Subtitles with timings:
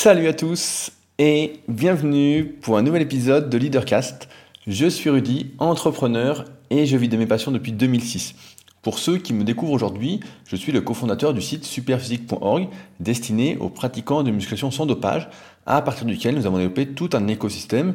[0.00, 4.28] Salut à tous et bienvenue pour un nouvel épisode de Leadercast.
[4.68, 8.36] Je suis Rudy, entrepreneur et je vis de mes passions depuis 2006.
[8.80, 12.68] Pour ceux qui me découvrent aujourd'hui, je suis le cofondateur du site superphysique.org
[13.00, 15.28] destiné aux pratiquants de musculation sans dopage,
[15.66, 17.94] à partir duquel nous avons développé tout un écosystème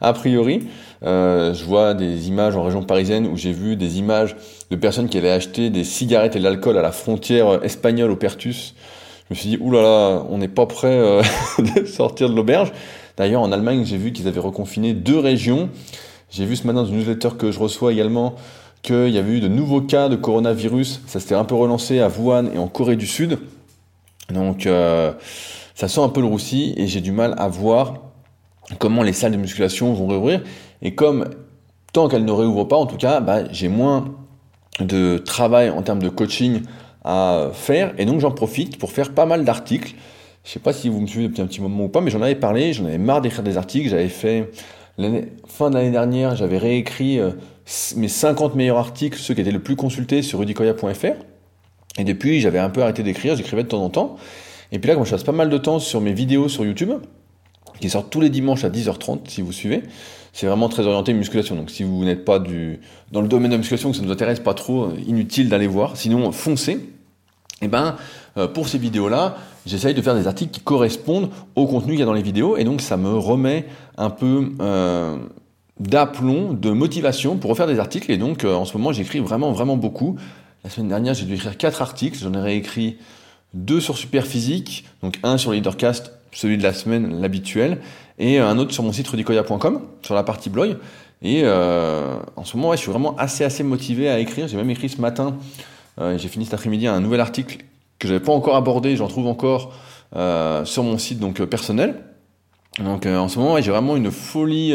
[0.02, 0.68] a priori.
[1.04, 4.36] Euh, je vois des images en région parisienne où j'ai vu des images
[4.72, 8.16] de personnes qui avaient acheté des cigarettes et de l'alcool à la frontière espagnole au
[8.16, 8.74] Pertus
[9.30, 11.22] je me suis dit, oulala, on n'est pas prêt euh,
[11.58, 12.72] de sortir de l'auberge.
[13.18, 15.70] D'ailleurs, en Allemagne, j'ai vu qu'ils avaient reconfiné deux régions.
[16.30, 18.36] J'ai vu ce matin dans une newsletter que je reçois également
[18.84, 21.02] qu'il y avait eu de nouveaux cas de coronavirus.
[21.08, 23.40] Ça s'était un peu relancé à Wuhan et en Corée du Sud.
[24.32, 25.14] Donc, euh,
[25.74, 27.96] ça sent un peu le roussi et j'ai du mal à voir
[28.78, 30.44] comment les salles de musculation vont réouvrir.
[30.84, 31.30] Et comme
[31.94, 34.06] tant qu'elles ne réouvrent pas, en tout cas, bah, j'ai moins
[34.80, 36.62] de travail en termes de coaching
[37.06, 37.94] à faire.
[37.98, 39.94] Et donc j'en profite pour faire pas mal d'articles.
[40.44, 42.22] Je sais pas si vous me suivez depuis un petit moment ou pas, mais j'en
[42.22, 43.90] avais parlé, j'en avais marre d'écrire des articles.
[43.90, 44.52] J'avais fait,
[45.48, 47.32] fin de l'année dernière, j'avais réécrit euh,
[47.96, 51.06] mes 50 meilleurs articles, ceux qui étaient le plus consultés sur rudicoya.fr.
[51.98, 54.18] Et depuis, j'avais un peu arrêté d'écrire, j'écrivais de temps en temps.
[54.72, 56.92] Et puis là, comme je passe pas mal de temps sur mes vidéos sur YouTube,
[57.80, 59.84] qui sortent tous les dimanches à 10h30, si vous suivez,
[60.34, 61.56] c'est vraiment très orienté musculation.
[61.56, 64.14] Donc si vous n'êtes pas dans le domaine de la musculation, que ça ne vous
[64.14, 65.98] intéresse pas trop, euh, inutile d'aller voir.
[65.98, 66.80] Sinon, foncez.
[67.62, 67.96] Eh ben,
[68.38, 72.04] euh, pour ces vidéos-là, j'essaye de faire des articles qui correspondent au contenu qu'il y
[72.04, 73.66] a dans les vidéos, et donc ça me remet
[73.98, 75.18] un peu euh,
[75.80, 78.12] d'aplomb, de motivation pour refaire des articles.
[78.12, 80.18] Et donc, en ce moment, j'écris vraiment, vraiment beaucoup.
[80.64, 82.18] La semaine dernière, j'ai dû écrire quatre articles.
[82.18, 82.98] J'en ai réécrit
[83.54, 87.80] deux sur Superphysique, donc un sur Leadercast, celui de la semaine, l'habituel,
[88.20, 90.78] et un autre sur mon site rudicoya.com, sur la partie blog.
[91.22, 94.48] Et euh, en ce moment, je suis vraiment assez assez motivé à écrire.
[94.48, 97.58] J'ai même écrit ce matin, euh, j'ai fini cet après-midi un nouvel article
[98.00, 99.74] que j'avais pas encore abordé, j'en trouve encore
[100.16, 102.04] euh, sur mon site donc personnel.
[102.84, 104.74] Donc en ce moment, j'ai vraiment une folie,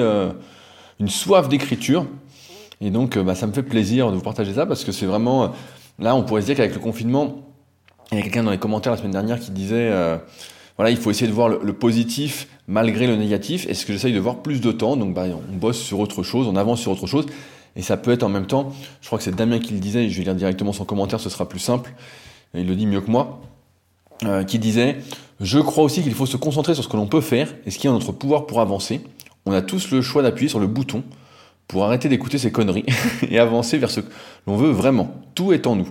[0.99, 2.07] une soif d'écriture.
[2.81, 5.53] Et donc, bah, ça me fait plaisir de vous partager ça parce que c'est vraiment.
[5.99, 7.43] là, on pourrait se dire qu'avec le confinement,
[8.11, 9.93] il y a quelqu'un dans les commentaires la semaine dernière qui disait
[10.81, 13.67] voilà, il faut essayer de voir le, positif malgré le négatif.
[13.69, 14.97] Et ce que j'essaye de voir plus de temps.
[14.97, 17.27] Donc, bah, on bosse sur autre chose, on avance sur autre chose.
[17.77, 20.09] Et ça peut être en même temps, je crois que c'est Damien qui le disait,
[20.09, 21.93] je vais lire directement son commentaire, ce sera plus simple.
[22.55, 23.41] il le dit mieux que moi.
[24.27, 24.99] Euh, qui disait
[25.41, 27.79] Je crois aussi qu'il faut se concentrer sur ce que l'on peut faire et ce
[27.79, 29.01] qui est en notre pouvoir pour avancer.
[29.47, 31.03] On a tous le choix d'appuyer sur le bouton
[31.67, 32.85] pour arrêter d'écouter ces conneries
[33.31, 34.11] et avancer vers ce que
[34.47, 35.15] l'on veut vraiment.
[35.35, 35.89] Tout est en nous.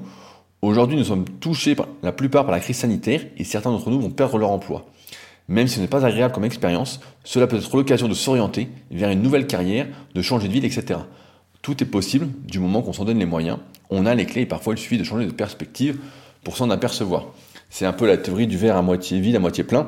[0.61, 4.11] Aujourd'hui, nous sommes touchés la plupart par la crise sanitaire et certains d'entre nous vont
[4.11, 4.85] perdre leur emploi.
[5.47, 9.09] Même si ce n'est pas agréable comme expérience, cela peut être l'occasion de s'orienter vers
[9.09, 10.99] une nouvelle carrière, de changer de ville, etc.
[11.61, 13.57] Tout est possible du moment qu'on s'en donne les moyens.
[13.89, 15.97] On a les clés et parfois il suffit de changer de perspective
[16.43, 17.25] pour s'en apercevoir.
[17.69, 19.87] C'est un peu la théorie du verre à moitié vide, à moitié plein.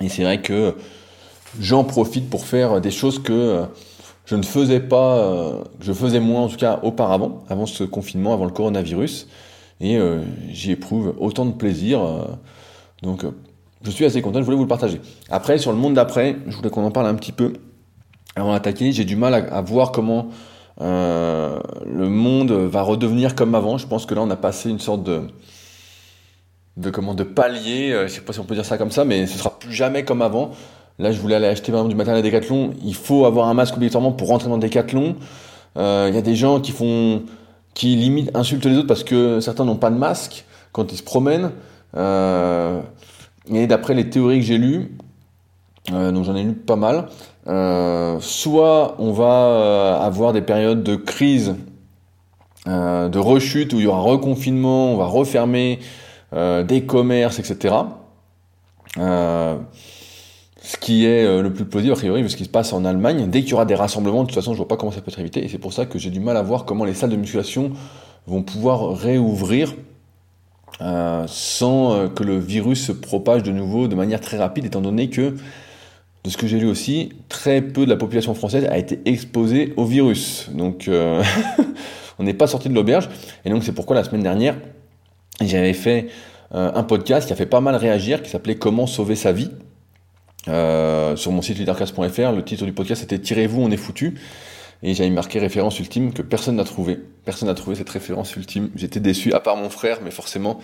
[0.00, 0.76] Et c'est vrai que
[1.60, 3.64] j'en profite pour faire des choses que
[4.26, 8.32] je ne faisais pas, euh, je faisais moins en tout cas auparavant, avant ce confinement,
[8.32, 9.28] avant le coronavirus
[9.82, 12.00] et euh, j'y éprouve autant de plaisir.
[12.00, 12.24] Euh,
[13.02, 13.32] donc euh,
[13.82, 15.00] je suis assez content, je voulais vous le partager.
[15.28, 17.52] Après, sur le monde d'après, je voulais qu'on en parle un petit peu
[18.36, 18.92] avant d'attaquer.
[18.92, 20.28] J'ai du mal à, voir comment
[20.80, 23.78] le monde va redevenir comme avant.
[23.78, 28.22] Je pense que là, on a passé une sorte de comment de palier, je sais
[28.22, 30.50] pas si on peut dire ça comme ça, mais ce sera plus jamais comme avant.
[30.98, 32.74] Là, je voulais aller acheter du matériel à Decathlon.
[32.84, 35.16] Il faut avoir un masque obligatoirement pour rentrer dans Decathlon.
[35.76, 35.80] Il
[36.14, 37.22] y a des gens qui font
[37.74, 41.02] qui limite insultent les autres parce que certains n'ont pas de masque quand ils se
[41.02, 41.52] promènent.
[41.96, 42.80] Euh,
[43.52, 44.96] et d'après les théories que j'ai lues,
[45.90, 47.08] donc j'en ai lu pas mal.
[47.46, 51.56] Soit on va avoir des périodes de crise,
[52.66, 55.80] de rechute où il y aura reconfinement, on va refermer
[56.32, 57.74] des commerces, etc.
[60.62, 62.84] Ce qui est euh, le plus plausible, a priori, vu ce qui se passe en
[62.84, 65.00] Allemagne, dès qu'il y aura des rassemblements, de toute façon, je vois pas comment ça
[65.00, 66.94] peut être évité, et c'est pour ça que j'ai du mal à voir comment les
[66.94, 67.72] salles de musculation
[68.28, 69.74] vont pouvoir réouvrir
[70.80, 74.80] euh, sans euh, que le virus se propage de nouveau de manière très rapide, étant
[74.80, 75.34] donné que,
[76.24, 79.74] de ce que j'ai lu aussi, très peu de la population française a été exposée
[79.76, 80.50] au virus.
[80.54, 80.88] Donc,
[82.18, 83.08] on n'est pas sorti de l'auberge,
[83.44, 84.56] et donc c'est pourquoi la semaine dernière,
[85.40, 86.06] j'avais fait
[86.52, 89.50] un podcast qui a fait pas mal réagir, qui s'appelait Comment sauver sa vie
[90.48, 94.20] euh, sur mon site leadercast.fr, le titre du podcast c'était Tirez-vous, on est foutu.
[94.84, 96.98] Et j'avais marqué référence ultime que personne n'a trouvé.
[97.24, 98.70] Personne n'a trouvé cette référence ultime.
[98.74, 100.58] J'étais déçu, à part mon frère, mais forcément,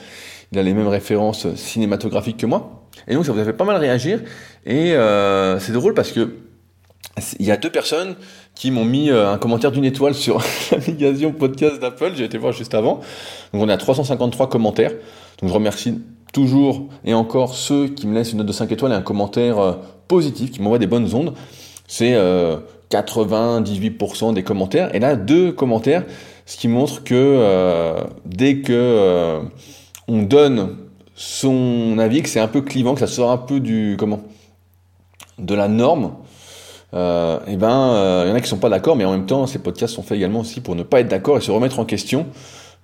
[0.51, 2.78] il a les mêmes références cinématographiques que moi.
[3.07, 4.21] Et donc ça vous a fait pas mal réagir.
[4.67, 6.35] Et euh, c'est drôle parce que
[7.39, 8.17] il y a deux personnes
[8.55, 10.43] qui m'ont mis euh, un commentaire d'une étoile sur
[10.73, 12.13] l'application podcast d'Apple.
[12.17, 13.01] J'ai été voir juste avant.
[13.53, 14.93] Donc on est à 353 commentaires.
[15.41, 16.01] Donc je remercie
[16.33, 19.59] toujours et encore ceux qui me laissent une note de 5 étoiles et un commentaire
[19.59, 19.73] euh,
[20.07, 21.35] positif, qui m'envoient des bonnes ondes.
[21.87, 22.15] C'est
[22.91, 24.95] 98% euh, des commentaires.
[24.95, 26.05] Et là, deux commentaires,
[26.45, 27.97] ce qui montre que
[28.27, 29.41] dès que
[30.07, 30.77] on donne
[31.21, 34.21] son avis, que c'est un peu clivant, que ça sort un peu du comment
[35.39, 36.15] de la norme,
[36.95, 39.47] euh, et ben il y en a qui sont pas d'accord, mais en même temps
[39.47, 41.85] ces podcasts sont faits également aussi pour ne pas être d'accord et se remettre en
[41.85, 42.27] question.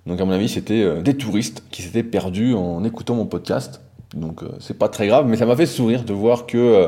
[0.05, 3.81] Donc à mon avis, c'était euh, des touristes qui s'étaient perdus en écoutant mon podcast.
[4.13, 6.87] Donc euh, c'est pas très grave, mais ça m'a fait sourire de voir que euh,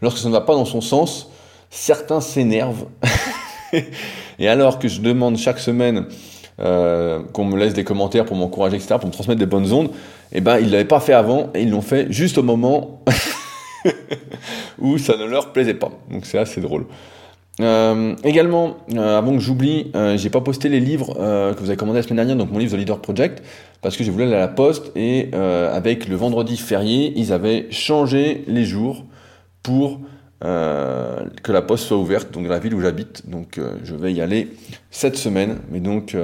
[0.00, 1.28] lorsque ça ne va pas dans son sens,
[1.70, 2.86] certains s'énervent.
[4.38, 6.06] et alors que je demande chaque semaine
[6.58, 9.90] qu'on me laisse des commentaires pour m'encourager, etc., pour me transmettre des bonnes ondes,
[10.32, 13.02] eh ben ils l'avaient pas fait avant et ils l'ont fait juste au moment
[14.78, 15.90] où ça ne leur plaisait pas.
[16.10, 16.86] Donc c'est assez drôle.
[17.60, 21.76] Euh, également, euh, avant que j'oublie, euh, j'ai pas posté les livres que vous avez
[21.76, 23.42] commandés la semaine dernière, donc mon livre The Leader Project,
[23.82, 27.66] parce que j'ai voulu aller à la poste et avec le vendredi férié, ils avaient
[27.70, 29.04] changé les jours
[29.62, 30.00] pour
[30.40, 33.28] que la poste soit ouverte, donc la ville où j'habite.
[33.28, 34.48] Donc je vais y aller
[34.90, 36.16] cette semaine, mais donc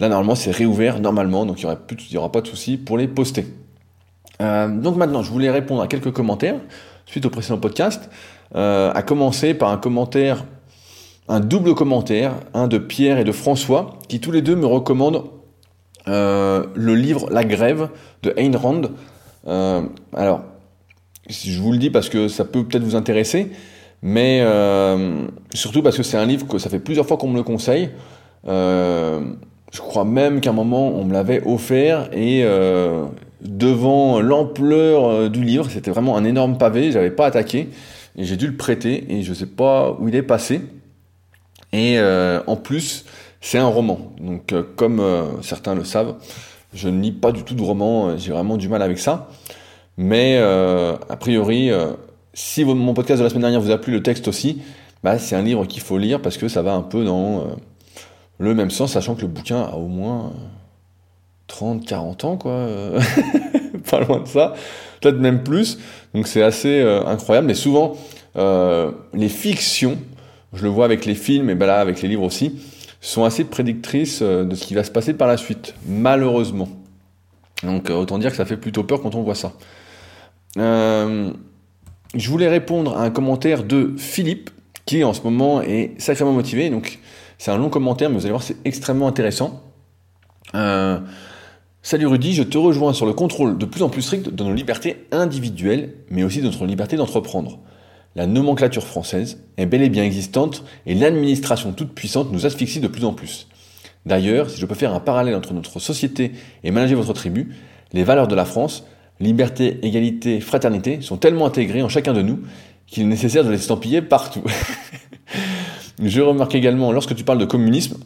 [0.00, 1.66] là normalement c'est réouvert normalement, donc il
[2.10, 3.46] n'y aura, pas de souci pour les poster.
[4.40, 6.56] donc maintenant, je voulais répondre à quelques commentaires
[7.10, 8.08] suite au précédent podcast.
[8.56, 10.44] Euh, à commencer par un commentaire,
[11.28, 15.24] un double commentaire, un de Pierre et de François, qui tous les deux me recommandent
[16.08, 17.88] euh, le livre La Grève
[18.22, 18.82] de Ayn Rand.
[19.46, 19.82] Euh,
[20.14, 20.42] alors,
[21.28, 23.52] je vous le dis parce que ça peut peut-être vous intéresser,
[24.02, 24.44] mais
[25.54, 27.90] surtout parce que c'est un livre que ça fait plusieurs fois qu'on me le conseille.
[29.70, 32.44] Je crois même qu'à un moment on me l'avait offert et
[33.40, 37.68] devant l'ampleur du livre, c'était vraiment un énorme pavé, j'avais pas attaqué
[38.16, 40.62] et j'ai dû le prêter et je sais pas où il est passé.
[41.72, 43.04] Et euh, en plus,
[43.40, 44.12] c'est un roman.
[44.20, 46.16] Donc, euh, comme euh, certains le savent,
[46.74, 48.16] je ne lis pas du tout de roman.
[48.16, 49.28] J'ai vraiment du mal avec ça.
[49.96, 51.70] Mais a priori,
[52.32, 54.62] si mon podcast de la semaine dernière vous a plu, le texte aussi,
[55.02, 57.48] bah, c'est un livre qu'il faut lire parce que ça va un peu dans
[58.40, 60.32] le même sens, sachant que le bouquin a au moins
[61.46, 62.66] 30, 40 ans, quoi.
[63.90, 64.54] pas loin de ça.
[65.00, 65.78] Peut-être même plus.
[66.14, 67.46] Donc c'est assez euh, incroyable.
[67.46, 67.96] Mais souvent,
[68.36, 69.98] euh, les fictions,
[70.52, 72.60] je le vois avec les films et ben là avec les livres aussi,
[73.00, 76.68] sont assez prédictrices euh, de ce qui va se passer par la suite, malheureusement.
[77.62, 79.52] Donc autant dire que ça fait plutôt peur quand on voit ça.
[80.56, 81.32] je
[82.14, 84.48] voulais répondre à un commentaire de Philippe,
[84.86, 86.70] qui en ce moment est sacrément motivé.
[86.70, 86.98] Donc
[87.40, 89.62] c'est un long commentaire, mais vous allez voir, c'est extrêmement intéressant.
[91.80, 94.52] Salut Rudy, je te rejoins sur le contrôle de plus en plus strict de nos
[94.52, 97.58] libertés individuelles, mais aussi de notre liberté d'entreprendre.
[98.14, 102.88] La nomenclature française est bel et bien existante et l'administration toute puissante nous asphyxie de
[102.88, 103.48] plus en plus.
[104.04, 106.32] D'ailleurs, si je peux faire un parallèle entre notre société
[106.62, 107.56] et manager votre tribu,
[107.94, 108.84] les valeurs de la France,
[109.18, 112.40] liberté, égalité, fraternité, sont tellement intégrées en chacun de nous
[112.86, 114.42] qu'il est nécessaire de les estampiller partout.
[116.08, 117.98] je remarque également, lorsque tu parles de communisme,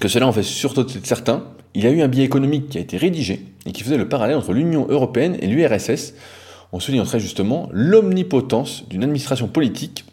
[0.00, 1.44] que cela en fait surtout certains,
[1.74, 4.08] il y a eu un biais économique qui a été rédigé et qui faisait le
[4.08, 6.14] parallèle entre l'Union européenne et l'URSS,
[6.72, 10.04] en soulignant très justement l'omnipotence d'une administration politique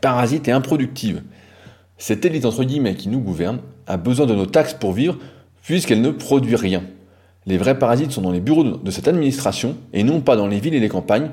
[0.00, 1.22] parasite et improductive.
[1.98, 5.16] Cette élite entre guillemets qui nous gouverne a besoin de nos taxes pour vivre
[5.62, 6.82] puisqu'elle ne produit rien.
[7.46, 10.58] Les vrais parasites sont dans les bureaux de cette administration et non pas dans les
[10.58, 11.30] villes et les campagnes,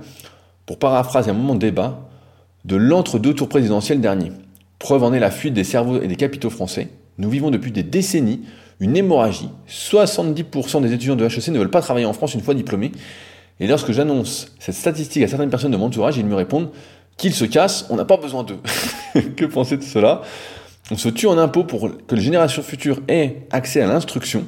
[0.65, 2.07] pour paraphraser un moment de débat
[2.65, 4.31] de l'entre-deux tours présidentiels dernier.
[4.83, 6.89] Preuve en est la fuite des cerveaux et des capitaux français.
[7.17, 8.41] Nous vivons depuis des décennies
[8.81, 9.47] une hémorragie.
[9.69, 12.91] 70% des étudiants de HEC ne veulent pas travailler en France une fois diplômés.
[13.61, 16.69] Et lorsque j'annonce cette statistique à certaines personnes de mon entourage, ils me répondent
[17.15, 18.59] qu'ils se cassent, on n'a pas besoin d'eux.
[19.37, 20.21] que penser de cela?
[20.91, 24.45] On se tue en impôts pour que les générations futures aient accès à l'instruction.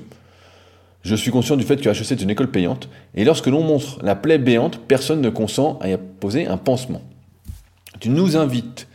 [1.03, 3.99] Je suis conscient du fait que HEC est une école payante, et lorsque l'on montre
[4.03, 7.03] la plaie béante, personne ne consent à y poser un pansement.
[8.01, 8.89] Tu nous invites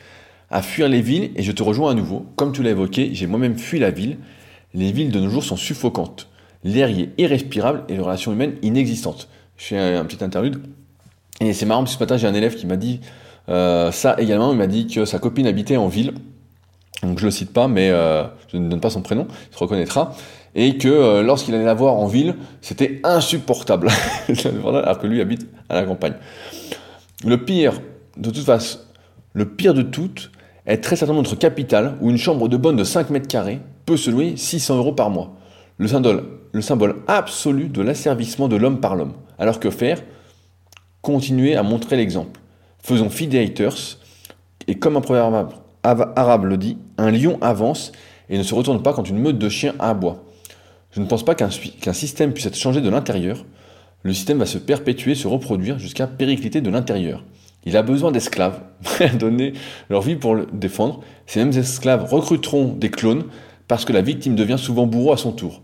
[0.50, 2.26] à fuir les villes, et je te rejoins à nouveau.
[2.36, 4.18] Comme tu l'as évoqué, j'ai moi-même fui la ville.
[4.74, 6.28] Les villes de nos jours sont suffocantes.
[6.64, 9.28] L'air y est irrespirable et les relations humaines inexistantes.
[9.56, 10.60] Je fais un, petit interlude.
[11.40, 13.00] Et c'est marrant, parce que ce matin, j'ai un élève qui m'a dit
[13.48, 14.52] euh, ça également.
[14.52, 16.14] Il m'a dit que sa copine habitait en ville.
[17.02, 19.58] Donc je le cite pas, mais euh, je ne donne pas son prénom, il se
[19.58, 20.14] reconnaîtra.
[20.54, 23.88] Et que euh, lorsqu'il allait la voir en ville, c'était insupportable.
[24.64, 26.14] alors que lui habite à la campagne.
[27.24, 27.80] Le pire,
[28.16, 28.78] de toute façon,
[29.32, 30.10] le pire de tout
[30.66, 33.96] est très certainement notre capitale, où une chambre de bonne de 5 mètres carrés peut
[33.96, 35.36] se louer 600 euros par mois.
[35.78, 39.14] Le symbole, le symbole absolu de l'asservissement de l'homme par l'homme.
[39.38, 40.02] Alors que faire?
[41.02, 42.40] Continuer à montrer l'exemple.
[42.82, 43.28] Faisons fi
[44.66, 45.52] et comme un proverbe
[45.82, 47.92] arabe le dit, un lion avance
[48.28, 50.22] et ne se retourne pas quand une meute de chiens aboie.
[50.92, 51.50] Je ne pense pas qu'un
[51.92, 53.44] système puisse être changé de l'intérieur.
[54.02, 57.24] Le système va se perpétuer, se reproduire jusqu'à péricliter de l'intérieur.
[57.64, 58.60] Il a besoin d'esclaves,
[59.18, 59.52] donner
[59.88, 61.00] leur vie pour le défendre.
[61.26, 63.24] Ces mêmes esclaves recruteront des clones
[63.68, 65.62] parce que la victime devient souvent bourreau à son tour.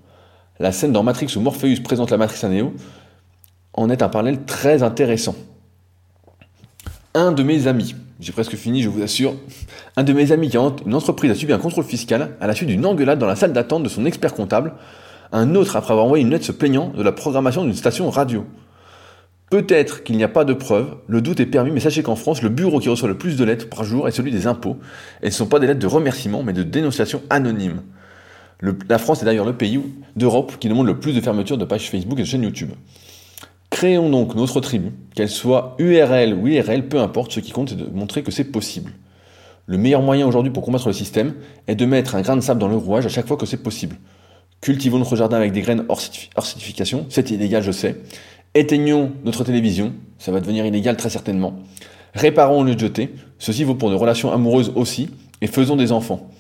[0.59, 2.73] La scène dans Matrix où Morpheus présente la matrice à Neo
[3.75, 5.35] en est un parallèle très intéressant.
[7.15, 9.35] Un de mes amis, j'ai presque fini, je vous assure,
[9.97, 12.55] un de mes amis qui a une entreprise a subi un contrôle fiscal à la
[12.55, 14.75] suite d'une engueulade dans la salle d'attente de son expert comptable,
[15.33, 18.47] un autre après avoir envoyé une lettre se plaignant de la programmation d'une station radio.
[19.51, 22.43] Peut-être qu'il n'y a pas de preuves, le doute est permis, mais sachez qu'en France,
[22.43, 24.77] le bureau qui reçoit le plus de lettres par jour est celui des impôts,
[25.23, 27.83] et ce ne sont pas des lettres de remerciement, mais de dénonciation anonyme.
[28.61, 29.81] la France est d'ailleurs le pays
[30.17, 32.73] d'Europe qui demande le plus de fermetures de pages Facebook et de chaînes YouTube.
[33.71, 37.77] Créons donc notre tribu, qu'elle soit URL ou IRL, peu importe, ce qui compte c'est
[37.77, 38.93] de montrer que c'est possible.
[39.67, 41.35] Le meilleur moyen aujourd'hui pour combattre le système
[41.69, 43.63] est de mettre un grain de sable dans le rouage à chaque fois que c'est
[43.63, 43.97] possible.
[44.61, 48.01] Cultivons notre jardin avec des graines hors, certification, c'est illégal je sais,
[48.57, 51.57] Éteignons notre télévision, ça va devenir illégal très certainement.
[52.15, 55.11] Réparons le jeté, ceci vaut pour nos relations amoureuses aussi,
[55.43, 56.31] et faisons des enfants.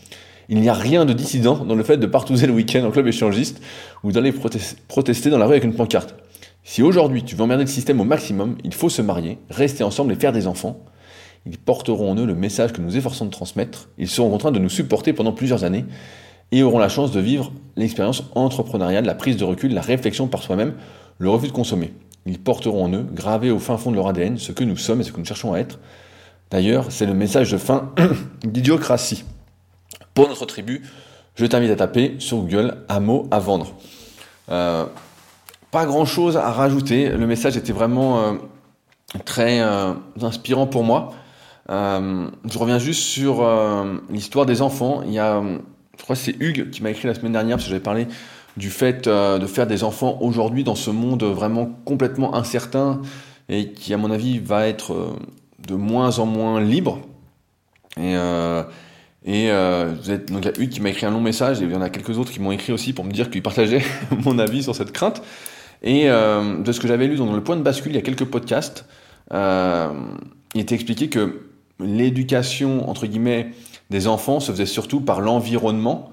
[0.49, 3.07] Il n'y a rien de dissident dans le fait de partouzer le week-end en club
[3.07, 3.61] échangiste
[4.03, 4.33] ou d'aller
[4.89, 6.15] protester dans la rue avec une pancarte.
[6.65, 10.15] Si aujourd'hui tu veux emmerder le système au maximum, il faut se marier, rester ensemble
[10.15, 10.87] et faire des enfants.
[11.45, 14.59] Ils porteront en eux le message que nous efforçons de transmettre, ils seront contraints de
[14.59, 15.85] nous supporter pendant plusieurs années
[16.51, 20.43] et auront la chance de vivre l'expérience entrepreneuriale, la prise de recul, la réflexion par
[20.43, 20.73] soi-même,
[21.19, 21.93] le refus de consommer.
[22.27, 25.01] Ils porteront en eux, gravés au fin fond de leur ADN, ce que nous sommes
[25.01, 25.79] et ce que nous cherchons à être.
[26.51, 27.93] D'ailleurs, c'est le message de fin
[28.45, 29.25] d'idiocratie.
[30.13, 30.83] Pour notre tribu,
[31.37, 33.75] je t'invite à taper sur Google un mot à vendre.
[34.51, 34.87] Euh,
[35.71, 37.11] pas grand chose à rajouter.
[37.11, 38.33] Le message était vraiment euh,
[39.25, 41.15] très euh, inspirant pour moi.
[41.69, 43.47] je reviens juste sur
[44.11, 45.03] l'histoire des enfants.
[45.05, 45.43] Il y a,
[45.99, 48.07] je crois que c'est Hugues qui m'a écrit la semaine dernière, parce que j'avais parlé
[48.57, 53.03] du fait euh, de faire des enfants aujourd'hui dans ce monde vraiment complètement incertain
[53.49, 55.17] et qui, à mon avis, va être euh,
[55.67, 57.01] de moins en moins libre.
[57.99, 58.63] Et, euh,
[60.01, 61.71] vous êtes, donc il y a Hugues qui m'a écrit un long message et il
[61.71, 63.85] y en a quelques autres qui m'ont écrit aussi pour me dire qu'ils partageaient
[64.25, 65.23] mon avis sur cette crainte.
[65.83, 68.25] Et de ce que j'avais lu dans le point de bascule, il y a quelques
[68.25, 68.87] podcasts,
[69.33, 71.49] il était expliqué que
[71.79, 73.51] l'éducation, entre guillemets,
[73.91, 76.11] des enfants se faisait surtout par l'environnement.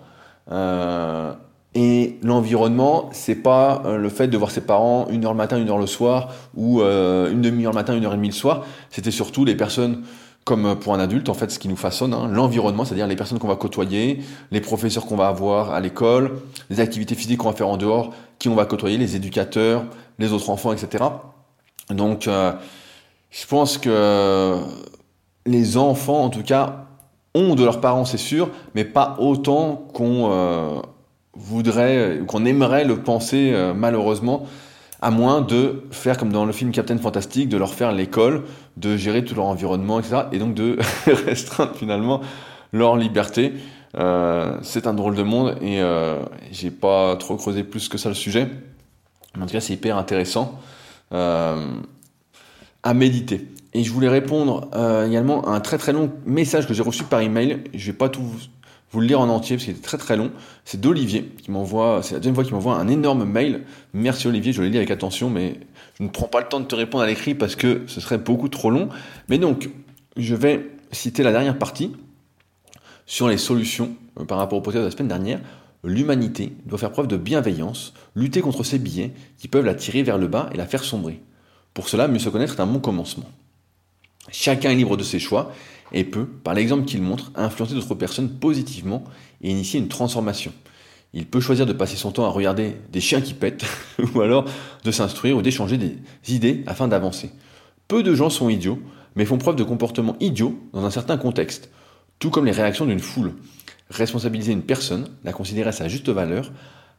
[1.75, 5.37] Euh, et l'environnement, c'est pas euh, le fait de voir ses parents une heure le
[5.37, 8.29] matin, une heure le soir, ou euh, une demi-heure le matin, une heure et demie
[8.29, 8.65] le soir.
[8.89, 10.03] C'était surtout les personnes,
[10.43, 13.39] comme pour un adulte, en fait, ce qui nous façonne, hein, l'environnement, c'est-à-dire les personnes
[13.39, 16.39] qu'on va côtoyer, les professeurs qu'on va avoir à l'école,
[16.69, 19.85] les activités physiques qu'on va faire en dehors, qui on va côtoyer, les éducateurs,
[20.19, 21.03] les autres enfants, etc.
[21.89, 22.51] Donc, euh,
[23.31, 24.57] je pense que
[25.45, 26.85] les enfants, en tout cas,
[27.35, 30.83] ont de leurs parents, c'est sûr, mais pas autant qu'on
[31.33, 34.45] voudrait, qu'on aimerait le penser euh, malheureusement,
[35.01, 38.43] à moins de faire comme dans le film Captain Fantastic, de leur faire l'école,
[38.77, 40.23] de gérer tout leur environnement, etc.
[40.31, 40.77] Et donc de
[41.25, 42.21] restreindre finalement
[42.71, 43.53] leur liberté.
[43.95, 48.09] Euh, c'est un drôle de monde et euh, j'ai pas trop creusé plus que ça
[48.09, 48.47] le sujet.
[49.35, 50.59] Mais en tout cas, c'est hyper intéressant
[51.11, 51.67] euh,
[52.83, 53.47] à méditer.
[53.73, 57.03] Et je voulais répondre euh, également à un très très long message que j'ai reçu
[57.03, 57.63] par email.
[57.73, 58.23] Je vais pas tout
[58.93, 60.31] vous le lire en entier parce qu'il est très très long.
[60.65, 63.63] C'est d'Olivier qui m'envoie, c'est la deuxième fois qu'il m'envoie un énorme mail.
[63.93, 65.59] Merci Olivier, je le lis avec attention, mais
[65.97, 68.19] je ne prends pas le temps de te répondre à l'écrit parce que ce serait
[68.19, 68.89] beaucoup trop long.
[69.29, 69.71] Mais donc,
[70.15, 71.91] je vais citer la dernière partie
[73.07, 75.41] sur les solutions euh, par rapport au podcast de la semaine dernière.
[75.83, 80.19] L'humanité doit faire preuve de bienveillance, lutter contre ces billets qui peuvent la tirer vers
[80.19, 81.19] le bas et la faire sombrer.
[81.73, 83.25] Pour cela, mieux se connaître est un bon commencement.
[84.31, 85.51] Chacun est libre de ses choix
[85.93, 89.03] et peut, par l'exemple qu'il montre, influencer d'autres personnes positivement
[89.41, 90.51] et initier une transformation.
[91.13, 93.65] Il peut choisir de passer son temps à regarder des chiens qui pètent,
[94.15, 94.45] ou alors
[94.83, 95.97] de s'instruire ou d'échanger des
[96.27, 97.31] idées afin d'avancer.
[97.87, 98.79] Peu de gens sont idiots,
[99.15, 101.69] mais font preuve de comportements idiots dans un certain contexte,
[102.17, 103.33] tout comme les réactions d'une foule.
[103.89, 106.51] Responsabiliser une personne, la considérer à sa juste valeur,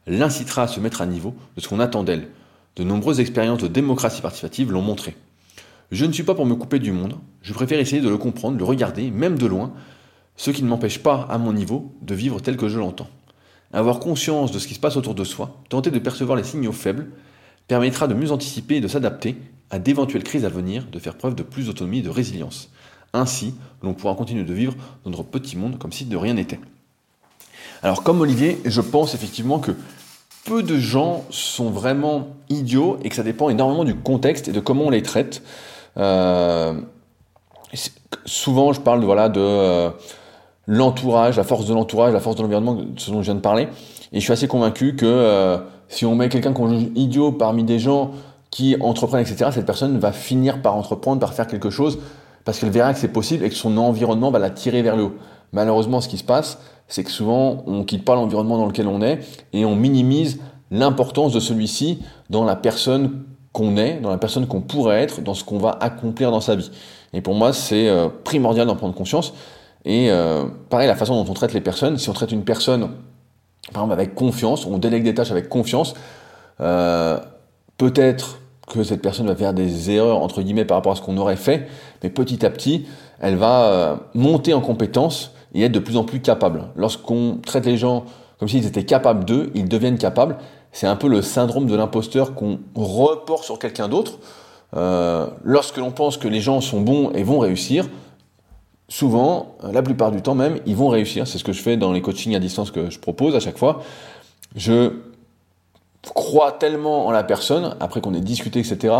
[0.07, 2.29] l'incitera à se mettre à niveau de ce qu'on attend d'elle.
[2.77, 5.15] De nombreuses expériences de démocratie participative l'ont montré.
[5.91, 8.57] Je ne suis pas pour me couper du monde, je préfère essayer de le comprendre,
[8.57, 9.73] le regarder, même de loin,
[10.35, 13.07] ce qui ne m'empêche pas, à mon niveau, de vivre tel que je l'entends.
[13.71, 16.71] Avoir conscience de ce qui se passe autour de soi, tenter de percevoir les signaux
[16.71, 17.09] faibles,
[17.67, 19.35] permettra de mieux anticiper et de s'adapter
[19.69, 22.69] à d'éventuelles crises à venir, de faire preuve de plus d'autonomie et de résilience.
[23.13, 26.59] Ainsi, l'on pourra continuer de vivre dans notre petit monde comme si de rien n'était.
[27.81, 29.71] Alors comme Olivier, je pense effectivement que
[30.45, 34.59] peu de gens sont vraiment idiots et que ça dépend énormément du contexte et de
[34.59, 35.41] comment on les traite.
[35.97, 36.73] Euh,
[38.25, 39.89] souvent, je parle de, voilà, de euh,
[40.67, 43.67] l'entourage, la force de l'entourage, la force de l'environnement, ce dont je viens de parler.
[44.11, 47.63] Et je suis assez convaincu que euh, si on met quelqu'un qu'on juge idiot parmi
[47.63, 48.11] des gens
[48.49, 51.99] qui entreprennent, etc., cette personne va finir par entreprendre, par faire quelque chose,
[52.45, 55.03] parce qu'elle verra que c'est possible et que son environnement va la tirer vers le
[55.03, 55.15] haut.
[55.51, 59.01] Malheureusement, ce qui se passe, c'est que souvent, on quitte pas l'environnement dans lequel on
[59.01, 59.19] est
[59.53, 60.39] et on minimise
[60.71, 61.99] l'importance de celui-ci
[62.29, 63.23] dans la personne
[63.55, 66.57] qu'on est, dans la personne qu'on pourrait être, dans ce qu'on va accomplir dans sa
[66.57, 66.69] vie.
[67.13, 69.33] Et pour moi, c'est euh, primordial d'en prendre conscience.
[69.85, 72.89] Et euh, pareil, la façon dont on traite les personnes, si on traite une personne,
[73.71, 75.93] par exemple, avec confiance, on délègue des tâches avec confiance,
[76.59, 77.17] euh,
[77.77, 81.15] peut-être que cette personne va faire des erreurs, entre guillemets, par rapport à ce qu'on
[81.15, 81.69] aurait fait,
[82.03, 82.85] mais petit à petit,
[83.21, 86.63] elle va monter en compétence et être de plus en plus capable.
[86.75, 88.03] Lorsqu'on traite les gens
[88.39, 90.35] comme s'ils étaient capables d'eux, ils deviennent capables.
[90.75, 94.19] C'est un peu le syndrome de l'imposteur qu'on reporte sur quelqu'un d'autre.
[94.75, 97.87] Euh, lorsque l'on pense que les gens sont bons et vont réussir,
[98.89, 101.27] souvent, la plupart du temps même, ils vont réussir.
[101.27, 103.57] C'est ce que je fais dans les coachings à distance que je propose à chaque
[103.57, 103.83] fois.
[104.57, 104.97] Je
[106.13, 108.95] crois tellement en la personne, après qu'on ait discuté, etc.,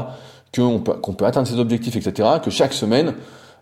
[0.56, 3.16] qu'on peut, qu'on peut atteindre ses objectifs, etc., que chaque semaine,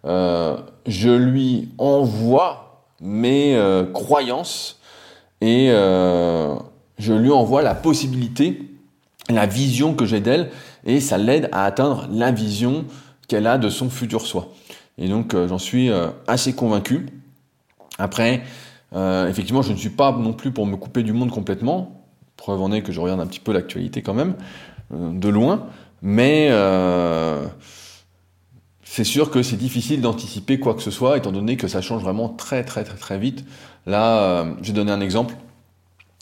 [0.05, 4.77] euh, je lui envoie mes euh, croyances
[5.41, 6.53] et euh,
[7.03, 8.61] je lui envoie la possibilité,
[9.29, 10.49] la vision que j'ai d'elle,
[10.85, 12.85] et ça l'aide à atteindre la vision
[13.27, 14.53] qu'elle a de son futur soi.
[14.97, 17.07] Et donc euh, j'en suis euh, assez convaincu.
[17.97, 18.43] Après,
[18.95, 22.05] euh, effectivement, je ne suis pas non plus pour me couper du monde complètement.
[22.37, 24.35] Preuve en est que je regarde un petit peu l'actualité quand même,
[24.91, 25.67] de loin.
[26.01, 26.49] Mais
[28.83, 32.01] c'est sûr que c'est difficile d'anticiper quoi que ce soit, étant donné que ça change
[32.01, 33.45] vraiment très très très très vite.
[33.85, 35.35] Là, je vais donner un exemple.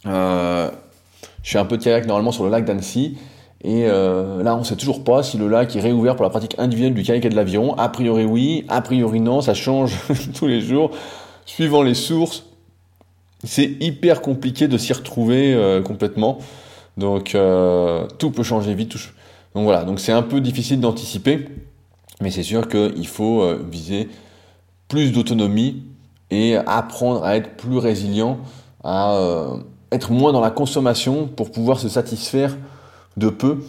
[0.06, 0.70] Je
[1.44, 3.18] suis un peu de kayak normalement sur le lac d'Annecy.
[3.64, 6.56] Et euh, là, on sait toujours pas si le lac est réouvert pour la pratique
[6.58, 7.76] individuelle du kayak et de l'aviron.
[7.76, 9.96] A priori oui, a priori non, ça change
[10.36, 10.92] tous les jours,
[11.46, 12.46] suivant les sources.
[13.44, 16.40] C'est hyper compliqué de s'y retrouver euh, complètement.
[16.98, 18.96] Donc euh, tout peut changer vite.
[19.54, 21.48] Donc voilà, donc c'est un peu difficile d'anticiper,
[22.20, 24.10] mais c'est sûr qu'il faut viser
[24.88, 25.84] plus d'autonomie
[26.30, 28.40] et apprendre à être plus résilient,
[28.84, 29.18] à
[29.92, 32.56] être moins dans la consommation pour pouvoir se satisfaire
[33.18, 33.60] de peu.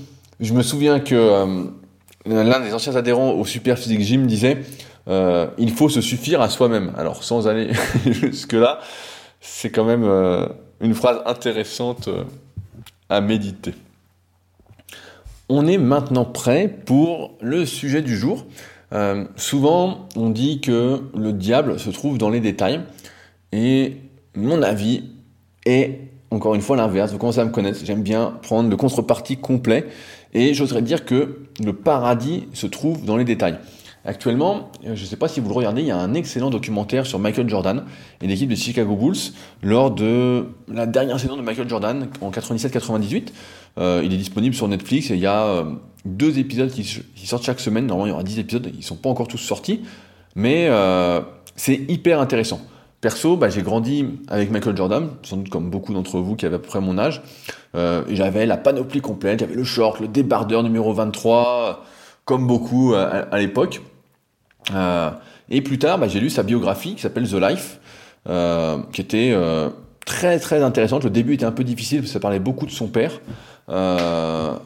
[0.41, 1.65] Je me souviens que euh,
[2.27, 4.63] l'un des anciens adhérents au Super Physique Gym disait
[5.09, 6.93] euh, il faut se suffire à soi-même.
[6.97, 7.73] Alors sans aller
[8.07, 8.81] jusque-là,
[9.41, 10.47] c'est quand même euh,
[10.81, 12.09] une phrase intéressante
[13.09, 13.75] à méditer.
[15.49, 18.47] On est maintenant prêt pour le sujet du jour.
[19.37, 22.81] souvent, on dit que le diable se trouve dans les détails.
[23.53, 23.99] Et
[24.35, 25.11] mon avis
[25.67, 29.37] est encore une fois l'inverse, vous commencez à me connaître, j'aime bien prendre le contrepartie
[29.37, 29.87] complet,
[30.33, 33.59] et j'oserais dire que le paradis se trouve dans les détails.
[34.05, 36.51] Actuellement, euh, je ne sais pas si vous le regardez, il y a un excellent
[36.51, 37.85] documentaire sur Michael Jordan
[38.21, 43.29] et l'équipe de Chicago Bulls lors de la dernière saison de Michael Jordan en 97-98.
[43.79, 45.65] Euh, il est disponible sur Netflix et il y a euh,
[46.05, 46.85] deux épisodes qui,
[47.27, 47.87] sortent chaque semaine.
[47.87, 49.83] Normalement, il y aura 10 épisodes, ils ne sont pas encore tous sortis,
[50.35, 50.69] mais
[51.55, 52.61] c'est hyper intéressant.
[53.03, 56.55] Perso, bah, j'ai grandi avec Michael Jordan, sans doute comme beaucoup d'entre vous qui avaient
[56.55, 57.21] à peu près mon âge.
[57.75, 61.85] Euh, j'avais la panoplie complète, j'avais le short, le débardeur numéro 23,
[62.25, 63.83] comme beaucoup euh, à, l'époque.
[64.73, 65.11] Euh,
[65.51, 67.81] et plus tard, bah, j'ai lu sa biographie qui s'appelle The Life,
[68.93, 69.37] qui était
[70.07, 71.03] très très intéressante.
[71.03, 73.21] Le début était un peu difficile parce que ça parlait beaucoup de son père.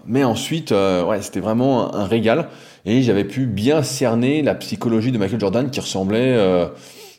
[0.07, 2.49] mais ensuite, ouais, c'était vraiment un, un, régal.
[2.85, 6.37] Et j'avais pu bien cerner la psychologie de Michael Jordan qui ressemblait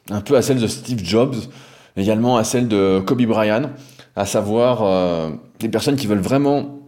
[0.09, 1.35] un peu à celle de Steve Jobs,
[1.95, 3.71] également à celle de Kobe Bryant,
[4.15, 6.79] à savoir euh, des personnes qui veulent vraiment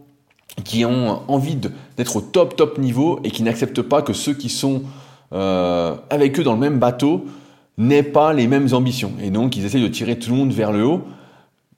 [0.64, 1.56] qui ont envie
[1.96, 4.82] d'être au top top niveau et qui n'acceptent pas que ceux qui sont
[5.32, 7.24] euh, avec eux dans le même bateau
[7.78, 9.12] n'aient pas les mêmes ambitions.
[9.22, 11.02] Et donc ils essayent de tirer tout le monde vers le haut,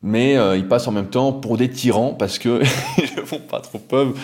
[0.02, 2.62] mais euh, ils passent en même temps pour des tyrans parce que
[2.98, 4.14] ils ne font pas trop preuve,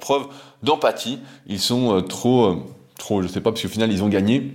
[0.00, 0.26] preuve
[0.62, 1.18] d'empathie.
[1.46, 2.62] Ils sont trop,
[2.98, 4.52] trop, je sais pas, parce qu'au final ils ont gagné.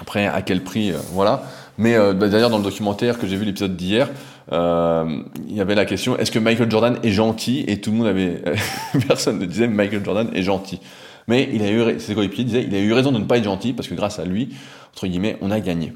[0.00, 1.42] Après, à quel prix, voilà.
[1.76, 4.08] Mais bah, d'ailleurs, dans le documentaire que j'ai vu l'épisode d'hier,
[4.52, 7.64] euh, il y avait la question est-ce que Michael Jordan est gentil?
[7.68, 8.42] Et tout le monde avait,
[9.08, 10.80] personne ne disait Michael Jordan est gentil.
[11.26, 13.44] Mais il a eu, ses coéquipiers disaient, il a eu raison de ne pas être
[13.44, 14.54] gentil parce que grâce à lui,
[14.94, 15.92] entre guillemets, on a gagné.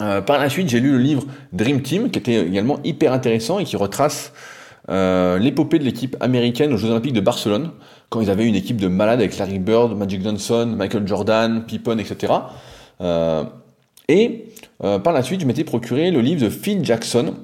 [0.00, 3.58] Euh, par la suite, j'ai lu le livre Dream Team, qui était également hyper intéressant
[3.58, 4.32] et qui retrace
[4.88, 7.72] euh, l'épopée de l'équipe américaine aux Jeux Olympiques de Barcelone,
[8.08, 11.98] quand ils avaient une équipe de malades avec Larry Bird, Magic Johnson, Michael Jordan, Pippen,
[11.98, 12.32] etc.
[13.00, 13.44] Euh,
[14.08, 14.46] et
[14.84, 17.34] euh, par la suite, je m'étais procuré le livre de Phil Jackson,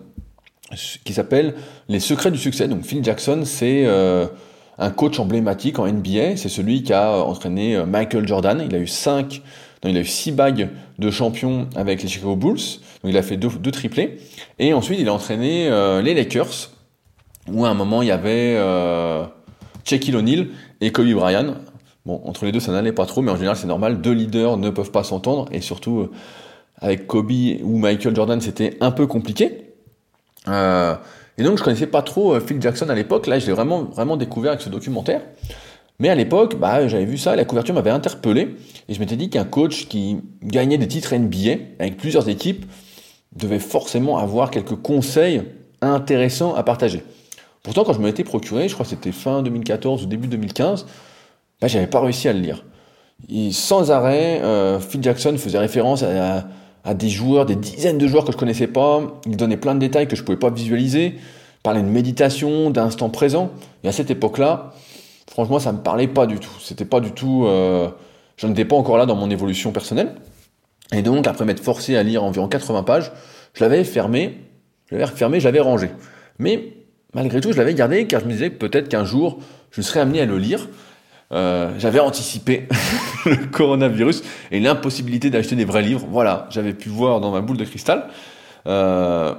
[1.05, 1.55] qui s'appelle
[1.89, 2.69] Les secrets du succès.
[2.69, 4.27] Donc Phil Jackson, c'est euh,
[4.79, 6.37] un coach emblématique en NBA.
[6.37, 8.63] C'est celui qui a entraîné Michael Jordan.
[8.65, 9.43] Il a eu cinq,
[9.85, 12.81] non, il a eu six bagues de champion avec les Chicago Bulls.
[13.03, 14.19] Donc il a fait deux, triplés.
[14.59, 15.69] Et ensuite, il a entraîné
[16.03, 16.71] les Lakers,
[17.51, 19.25] où à un moment il y avait euh,
[19.85, 20.49] Shaquille O'Neal
[20.81, 21.55] et Kobe Bryant.
[22.05, 24.01] Bon, entre les deux, ça n'allait pas trop, mais en général, c'est normal.
[24.01, 26.09] Deux leaders ne peuvent pas s'entendre, et surtout
[26.83, 27.31] avec Kobe
[27.63, 29.75] ou Michael Jordan, c'était un peu compliqué.
[30.49, 30.95] Euh,
[31.39, 33.27] et donc je connaissais pas trop euh, Phil Jackson à l'époque.
[33.27, 35.23] Là, je l'ai vraiment découvert avec ce documentaire.
[35.99, 38.57] Mais à l'époque, bah, j'avais vu ça, la couverture m'avait interpellé,
[38.89, 42.67] et je m'étais dit qu'un coach qui gagnait des titres NBA avec plusieurs équipes
[43.37, 45.43] devait forcément avoir quelques conseils
[45.81, 47.05] intéressants à partager.
[47.63, 50.87] Pourtant, quand je m'étais procuré, je crois que c'était fin 2014 ou début 2015,
[51.69, 52.65] j'avais pas réussi à le lire.
[53.53, 56.45] Sans arrêt, euh, Phil Jackson faisait référence à,
[56.85, 59.03] à des joueurs, des dizaines de joueurs que je connaissais pas.
[59.27, 61.15] Il donnait plein de détails que je pouvais pas visualiser.
[61.17, 63.51] Il parlait de méditation, d'instant présent.
[63.85, 64.73] Et à cette époque-là,
[65.31, 66.53] franchement, ça me parlait pas du tout.
[66.61, 67.45] C'était pas du tout.
[67.47, 67.89] Euh,
[68.37, 70.15] je n'étais pas encore là dans mon évolution personnelle.
[70.93, 73.13] Et donc, après m'être forcé à lire environ 80 pages,
[73.55, 74.39] je l'avais fermé.
[74.87, 75.91] Je l'avais refermé, je l'avais rangé.
[76.39, 76.75] Mais
[77.15, 79.39] malgré tout, je l'avais gardé car je me disais peut-être qu'un jour,
[79.71, 80.69] je serais amené à le lire.
[81.33, 82.69] Euh, j'avais anticipé
[83.27, 86.07] le coronavirus et l'impossibilité d'acheter des vrais livres.
[86.11, 88.09] Voilà, j'avais pu voir dans ma boule de cristal.
[88.67, 89.35] Euh,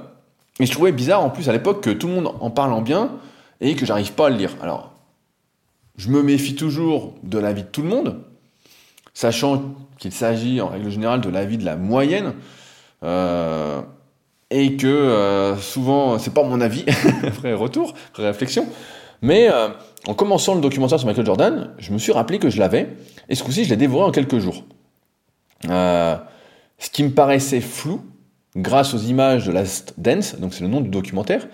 [0.60, 2.82] et je trouvais bizarre en plus à l'époque que tout le monde en parle en
[2.82, 3.10] bien
[3.60, 4.50] et que j'arrive pas à le lire.
[4.62, 4.92] Alors,
[5.96, 8.20] je me méfie toujours de l'avis de tout le monde,
[9.12, 12.34] sachant qu'il s'agit en règle générale de l'avis de la moyenne.
[13.02, 13.82] Euh,
[14.50, 16.84] et que euh, souvent c'est pas mon avis,
[17.26, 18.66] après retour, après réflexion,
[19.24, 19.68] mais euh,
[20.06, 22.90] en commençant le documentaire sur Michael Jordan, je me suis rappelé que je l'avais,
[23.30, 24.64] et ce coup-ci, je l'ai dévoré en quelques jours.
[25.70, 26.16] Euh,
[26.78, 28.02] ce qui me paraissait flou,
[28.54, 31.48] grâce aux images de Last Dance, donc c'est le nom du documentaire,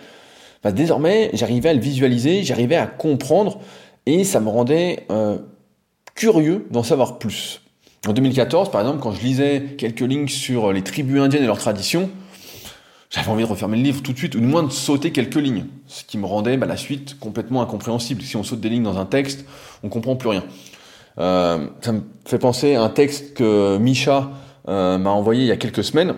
[0.65, 3.61] bah, désormais, j'arrivais à le visualiser, j'arrivais à comprendre,
[4.05, 5.39] et ça me rendait euh,
[6.17, 7.63] curieux d'en savoir plus.
[8.09, 11.59] En 2014, par exemple, quand je lisais quelques lignes sur les tribus indiennes et leurs
[11.59, 12.11] traditions,
[13.11, 15.35] j'avais envie de refermer le livre tout de suite, ou du moins de sauter quelques
[15.35, 18.23] lignes, ce qui me rendait bah, la suite complètement incompréhensible.
[18.23, 19.45] Si on saute des lignes dans un texte,
[19.83, 20.45] on comprend plus rien.
[21.19, 24.31] Euh, ça me fait penser à un texte que Misha
[24.69, 26.15] euh, m'a envoyé il y a quelques semaines,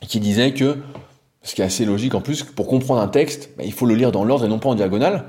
[0.00, 0.78] qui disait que,
[1.42, 3.94] ce qui est assez logique en plus, pour comprendre un texte, bah, il faut le
[3.94, 5.26] lire dans l'ordre et non pas en diagonale,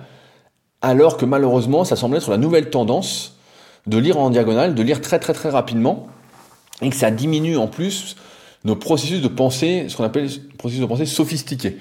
[0.82, 3.38] alors que malheureusement, ça semble être la nouvelle tendance
[3.86, 6.08] de lire en diagonale, de lire très très très rapidement,
[6.82, 8.16] et que ça diminue en plus
[8.64, 11.78] nos processus de pensée, ce qu'on appelle processus de pensée sophistiqués.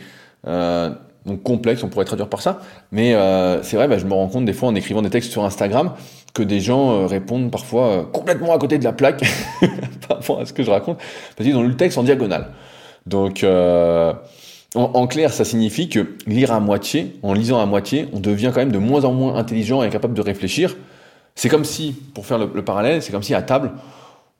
[0.46, 0.90] Euh,
[1.26, 2.60] donc complexe, on pourrait traduire par ça.
[2.92, 5.30] Mais euh, c'est vrai, bah, je me rends compte des fois en écrivant des textes
[5.30, 5.92] sur Instagram
[6.34, 9.22] que des gens euh, répondent parfois euh, complètement à côté de la plaque
[10.08, 10.98] par rapport à ce que je raconte,
[11.36, 12.48] parce qu'ils ont lu le texte en diagonale.
[13.06, 14.12] Donc euh,
[14.74, 18.50] en, en, clair, ça signifie que lire à moitié, en lisant à moitié, on devient
[18.54, 20.76] quand même de moins en moins intelligent et capable de réfléchir.
[21.34, 23.72] C'est comme si, pour faire le, le parallèle, c'est comme si à table,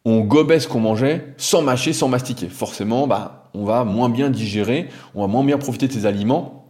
[0.05, 2.49] on gobait ce qu'on mangeait sans mâcher, sans mastiquer.
[2.49, 6.67] Forcément, bah, on va moins bien digérer, on va moins bien profiter de ces aliments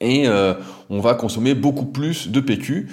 [0.00, 0.54] et euh,
[0.88, 2.88] on va consommer beaucoup plus de PQ,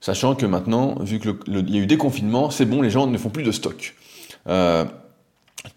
[0.00, 1.34] sachant que maintenant, vu qu'il
[1.68, 3.94] y a eu des confinements, c'est bon, les gens ne font plus de stock.
[4.48, 4.84] Euh,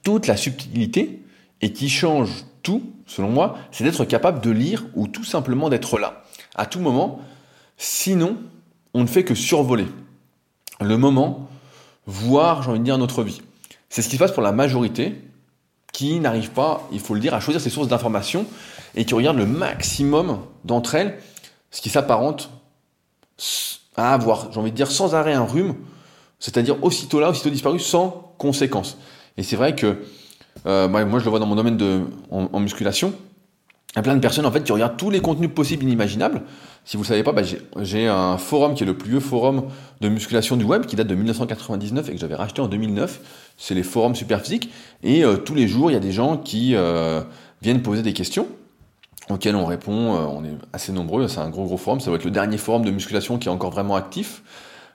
[0.04, 1.22] toute la subtilité
[1.62, 2.30] et qui change
[2.64, 6.24] tout, selon moi, c'est d'être capable de lire ou tout simplement d'être là,
[6.56, 7.20] à tout moment.
[7.78, 8.38] Sinon,
[8.94, 9.88] on ne fait que survoler
[10.82, 11.50] le moment
[12.10, 13.42] voir, j'ai envie de dire, notre vie.
[13.90, 15.16] C'est ce qui se passe pour la majorité
[15.94, 18.46] qui n'arrive pas, il faut le dire, à choisir ses sources d'information
[18.96, 21.20] et qui regarde le maximum d'entre elles,
[21.72, 22.50] ce qui s'apparente
[23.96, 25.76] à avoir, j'ai envie de dire, sans arrêt un rhume,
[26.40, 28.98] c'est-à-dire aussitôt là, aussitôt disparu, sans conséquence.
[29.38, 30.04] Et c'est vrai que,
[30.66, 33.14] euh, moi je le vois dans mon domaine de, en, musculation,
[33.94, 35.88] Il y a plein de personnes en fait qui regardent tous les contenus possibles et
[35.88, 36.44] inimaginables.
[36.86, 37.42] Si vous ne savez pas, bah,
[37.82, 39.64] j'ai un forum qui est le plus vieux forum
[40.00, 43.20] de musculation du web qui date de 1999 et que j'avais racheté en 2009.
[43.58, 44.72] C'est les forums Superphysique.
[45.02, 47.22] Et euh, tous les jours, il y a des gens qui euh,
[47.64, 48.48] viennent poser des questions
[49.28, 50.16] auxquelles on répond.
[50.16, 51.28] Euh, on est assez nombreux.
[51.28, 52.00] C'est un gros gros forum.
[52.00, 54.44] Ça va être le dernier forum de musculation qui est encore vraiment actif.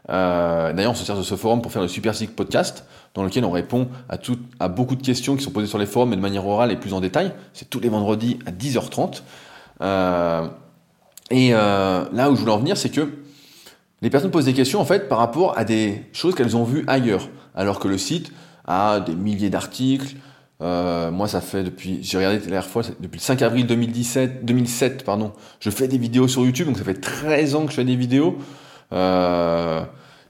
[0.07, 3.51] D'ailleurs, on se sert de ce forum pour faire le Superphysique podcast dans lequel on
[3.51, 6.21] répond à, tout, à beaucoup de questions qui sont posées sur les forums, mais de
[6.21, 7.33] manière orale et plus en détail.
[7.53, 9.23] C'est tous les vendredis à 10h30.
[9.81, 10.47] Euh,
[11.31, 13.09] et euh, là où je voulais en venir, c'est que
[14.03, 16.85] les personnes posent des questions en fait par rapport à des choses qu'elles ont vues
[16.89, 18.33] ailleurs, alors que le site
[18.67, 20.17] a des milliers d'articles.
[20.61, 24.45] Euh, moi, ça fait depuis, j'ai regardé la dernière fois, depuis le 5 avril 2017,
[24.45, 27.77] 2007, pardon, je fais des vidéos sur YouTube, donc ça fait 13 ans que je
[27.77, 28.39] fais des vidéos.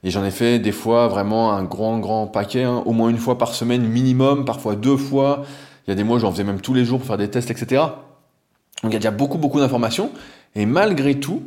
[0.05, 2.83] Et j'en ai fait des fois vraiment un grand, grand paquet, hein.
[2.85, 5.45] au moins une fois par semaine minimum, parfois deux fois.
[5.87, 7.51] Il y a des mois, j'en faisais même tous les jours pour faire des tests,
[7.51, 7.83] etc.
[8.83, 10.11] Donc il y a déjà beaucoup, beaucoup d'informations.
[10.55, 11.43] Et malgré tout,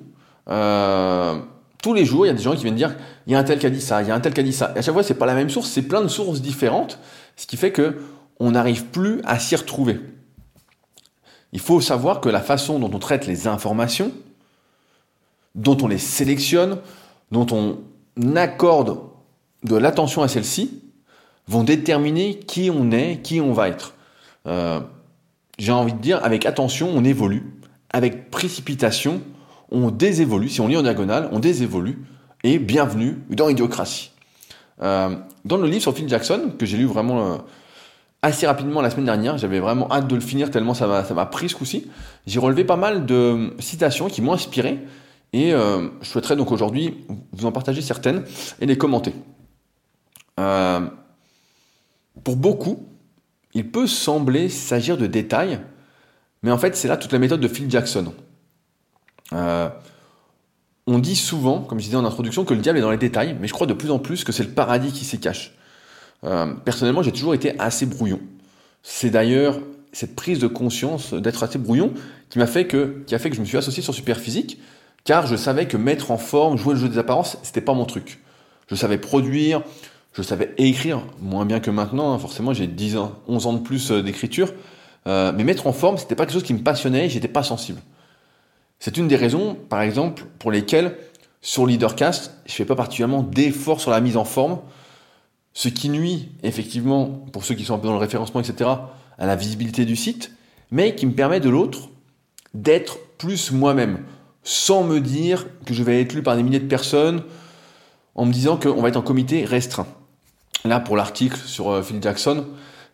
[0.50, 1.38] euh,
[1.84, 2.96] tous les jours, il y a des gens qui viennent dire,
[3.28, 4.40] il y a un tel qui a dit ça, il y a un tel qui
[4.40, 4.74] a dit ça.
[4.76, 6.98] Et à chaque fois, c'est pas la même source, c'est plein de sources différentes,
[7.36, 8.02] ce qui fait que
[8.40, 10.00] on n'arrive plus à s'y retrouver.
[11.54, 14.12] Il faut savoir que la façon dont on traite les informations,
[15.54, 16.80] dont on les sélectionne,
[17.32, 17.78] dont on
[18.36, 19.00] accorde
[19.64, 20.82] de l'attention à celle-ci
[21.48, 23.94] vont déterminer qui on est, qui on va être.
[24.48, 24.80] Euh,
[25.58, 27.44] j'ai envie de dire, avec attention, on évolue.
[27.92, 29.22] Avec précipitation,
[29.72, 30.50] on désévolue.
[30.50, 32.04] Si on lit en diagonale, on désévolue.
[32.44, 34.12] Et bienvenue dans l'idiocratie.
[34.82, 37.38] Euh, dans le livre sur Phil Jackson, que j'ai lu vraiment euh,
[38.22, 41.50] assez rapidement la semaine dernière, j'avais vraiment hâte de le finir tellement ça m'a pris
[41.50, 41.88] ce coup-ci,
[42.28, 44.80] j'ai relevé pas mal de citations qui m'ont inspiré
[45.34, 48.24] et euh, je souhaiterais donc aujourd'hui vous en partager certaines
[48.60, 49.14] et les commenter.
[50.40, 50.82] Euh,
[52.24, 52.88] pour beaucoup,
[53.54, 55.60] il peut sembler s'agir de détails,
[56.44, 58.14] mais en fait c'est là toute la méthode de Phil Jackson.
[59.34, 59.70] Euh,
[60.86, 63.36] on dit souvent, comme je disais en introduction, que le diable est dans les détails,
[63.42, 65.54] mais je crois de plus en plus que c'est le paradis qui s'y cache.
[66.64, 68.22] personnellement, j'ai toujours été assez brouillon.
[68.84, 69.60] C'est d'ailleurs
[69.92, 71.94] cette prise de conscience d'être assez brouillon
[72.30, 74.60] qui m'a fait que, qui a fait que je me suis associé sur Superphysique,
[75.04, 77.86] car je savais que mettre en forme, jouer le jeu des apparences, c'était pas mon
[77.86, 78.20] truc.
[78.68, 79.62] Je savais produire,
[80.14, 82.20] je savais écrire, moins bien que maintenant, hein.
[82.20, 84.54] forcément j'ai 10 ans, 11 ans de plus euh, d'écriture,
[85.08, 87.80] euh, mais mettre en forme, c'était pas quelque chose qui me passionnait, j'étais pas sensible.
[88.80, 90.96] C'est une des raisons, par exemple, pour lesquelles
[91.42, 94.60] sur Leadercast, je fais pas particulièrement d'efforts sur la mise en forme,
[95.54, 98.70] ce qui nuit effectivement, pour ceux qui sont un peu dans le référencement, etc.,
[99.18, 100.32] à la visibilité du site,
[100.72, 101.90] mais qui me permet de l'autre
[102.54, 104.00] d'être plus moi-même
[104.48, 107.22] sans me dire que je vais être lu par des milliers de personnes,
[108.16, 109.88] en me disant qu'on va être en comité restreint.
[110.64, 112.46] Là, pour l'article sur euh, Phil Jackson,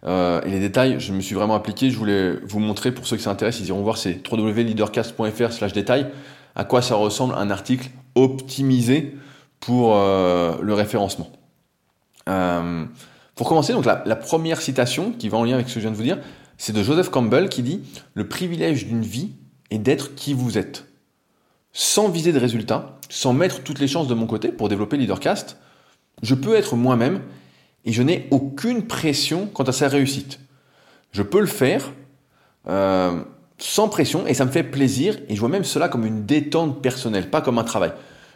[0.04, 3.18] euh, et les détails, je me suis vraiment appliqué, je voulais vous montrer, pour ceux
[3.18, 6.08] qui s'intéressent, ils iront voir, c'est www.leadercast.fr slash détails,
[6.56, 9.16] à quoi ça ressemble un article optimisé
[9.60, 11.32] pour euh, le référencement.
[12.26, 15.86] pour commencer, donc la, la, première citation qui va en lien avec ce que je
[15.86, 16.18] viens de vous dire,
[16.58, 17.82] c'est de Joseph Campbell qui dit
[18.16, 19.34] Le privilège d'une vie
[19.70, 20.88] est d'être qui vous êtes
[21.74, 25.58] sans viser de résultats, sans mettre toutes les chances de mon côté pour développer Leadercast,
[26.22, 27.22] je peux être moi-même
[27.84, 30.40] et je n'ai aucune pression quant à sa réussite.
[31.12, 31.92] Je peux le faire
[32.70, 33.24] euh,
[33.58, 36.82] sans pression et ça me fait plaisir et je vois même cela comme une détente
[36.82, 37.92] personnelle, pas comme un travail.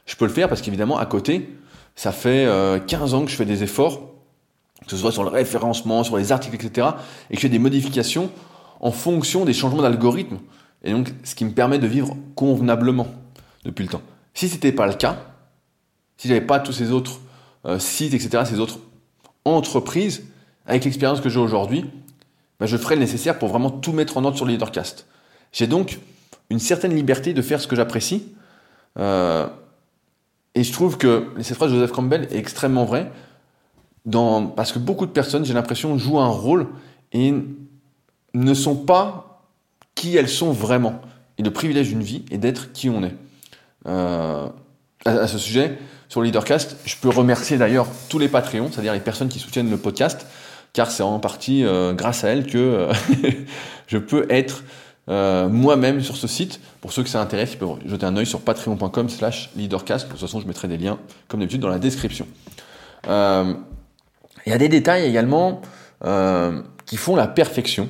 [0.06, 1.50] Je peux le faire parce qu'évidemment à côté,
[1.96, 2.48] ça fait
[2.88, 4.14] 15 euh, ans que je fais des efforts,
[4.84, 6.88] que ce soit sur le référencement, sur les articles, etc.
[7.30, 8.32] et que je fais des modifications
[8.80, 10.38] en fonction des changements d'algorithme.
[10.84, 13.08] Et donc ce qui me permet de vivre convenablement
[13.68, 14.02] depuis le temps.
[14.34, 15.18] Si ce n'était pas le cas,
[16.18, 17.20] si j'avais pas tous ces autres
[17.66, 18.80] euh, sites, etc., ces autres
[19.46, 20.24] entreprises,
[20.66, 21.86] avec l'expérience que j'ai aujourd'hui,
[22.60, 25.06] bah, je ferais le nécessaire pour vraiment tout mettre en ordre sur le Leadercast.
[25.52, 26.00] J'ai donc
[26.50, 28.34] une certaine liberté de faire ce que j'apprécie.
[28.98, 29.48] Euh,
[30.56, 33.12] et je trouve que cette phrase de Joseph Campbell est extrêmement vraie,
[34.56, 36.68] parce que beaucoup de personnes, j'ai l'impression, jouent un rôle
[37.12, 37.34] et
[38.34, 39.44] ne sont pas
[39.94, 41.02] qui elles sont vraiment.
[41.38, 43.14] Et le privilège d'une vie est d'être qui on est.
[43.88, 44.48] Euh,
[45.06, 45.78] à, ce sujet,
[46.10, 46.78] sur le Leadercast.
[46.86, 50.28] Je peux remercier d'ailleurs tous les Patreons, c'est-à-dire les personnes qui soutiennent le podcast,
[50.74, 52.94] car c'est en partie euh, grâce à elles que euh,
[53.88, 54.64] je peux être
[55.08, 56.60] moi-même sur ce site.
[56.82, 60.08] Pour ceux que ça intéresse, ils peuvent jeter un œil sur patreon.com slash leadercast.
[60.08, 62.28] De toute façon, je mettrai des liens, comme d'habitude, dans la description.
[63.06, 63.56] Il
[64.48, 65.62] y a des détails également
[66.86, 67.88] qui font la perfection.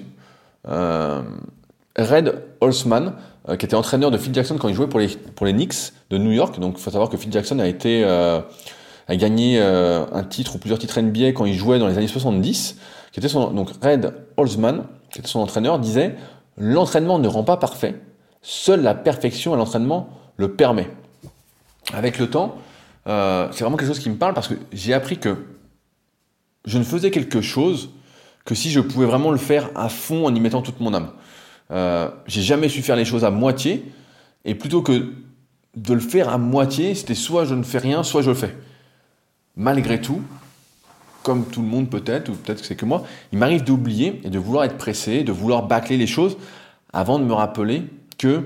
[1.97, 3.13] Red Holzman,
[3.55, 6.17] qui était entraîneur de Phil Jackson quand il jouait pour les, pour les Knicks de
[6.17, 6.59] New York.
[6.59, 8.41] Donc il faut savoir que Phil Jackson a été euh,
[9.07, 12.07] a gagné euh, un titre ou plusieurs titres NBA quand il jouait dans les années
[12.07, 12.77] 70.
[13.11, 16.15] Qui était son, donc Red Holzman, qui était son entraîneur, disait
[16.57, 17.95] l'entraînement ne rend pas parfait,
[18.41, 20.89] seule la perfection à l'entraînement le permet.
[21.93, 22.55] Avec le temps,
[23.07, 25.37] euh, c'est vraiment quelque chose qui me parle parce que j'ai appris que
[26.65, 27.91] je ne faisais quelque chose
[28.43, 31.11] que si je pouvais vraiment le faire à fond en y mettant toute mon âme.
[31.71, 33.91] Euh, j'ai jamais su faire les choses à moitié,
[34.45, 35.13] et plutôt que
[35.75, 38.55] de le faire à moitié, c'était soit je ne fais rien, soit je le fais.
[39.55, 40.21] Malgré tout,
[41.23, 44.29] comme tout le monde peut-être, ou peut-être que c'est que moi, il m'arrive d'oublier et
[44.29, 46.37] de vouloir être pressé, de vouloir bâcler les choses
[46.93, 47.83] avant de me rappeler
[48.17, 48.43] que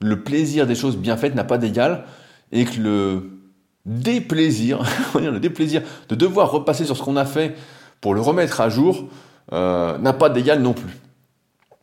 [0.00, 2.04] le plaisir des choses bien faites n'a pas d'égal
[2.52, 3.30] et que le
[3.86, 4.82] déplaisir,
[5.14, 7.54] de devoir repasser sur ce qu'on a fait
[8.00, 9.08] pour le remettre à jour
[9.52, 10.98] euh, n'a pas d'égal non plus.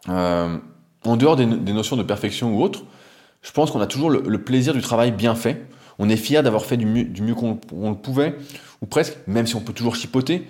[0.09, 0.57] Euh,
[1.03, 2.83] en dehors des, notions de perfection ou autre,
[3.41, 5.65] je pense qu'on a toujours le, plaisir du travail bien fait.
[5.99, 7.59] On est fier d'avoir fait du mieux, qu'on
[7.89, 8.35] le pouvait,
[8.81, 10.47] ou presque, même si on peut toujours chipoter.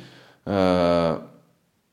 [0.48, 1.18] Euh,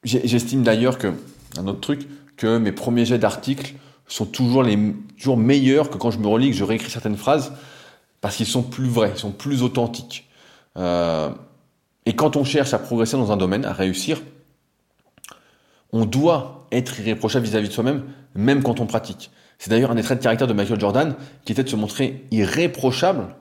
[0.04, 1.12] j'estime d'ailleurs que,
[1.56, 3.74] un autre truc, que mes premiers jets d'articles
[4.06, 4.78] sont toujours, les,
[5.18, 7.52] toujours meilleurs que quand je me relis, que je réécris certaines phrases,
[8.20, 10.28] parce qu'ils sont plus vrais, ils sont plus authentiques.
[10.76, 11.30] Euh,
[12.06, 14.20] et quand on cherche à progresser dans un domaine, à réussir,
[15.92, 18.04] on doit être irréprochable vis-à-vis de soi-même,
[18.34, 19.30] même quand on pratique.
[19.58, 22.24] C'est d'ailleurs un des traits de caractère de Michael Jordan, qui était de se montrer
[22.30, 23.34] irréprochable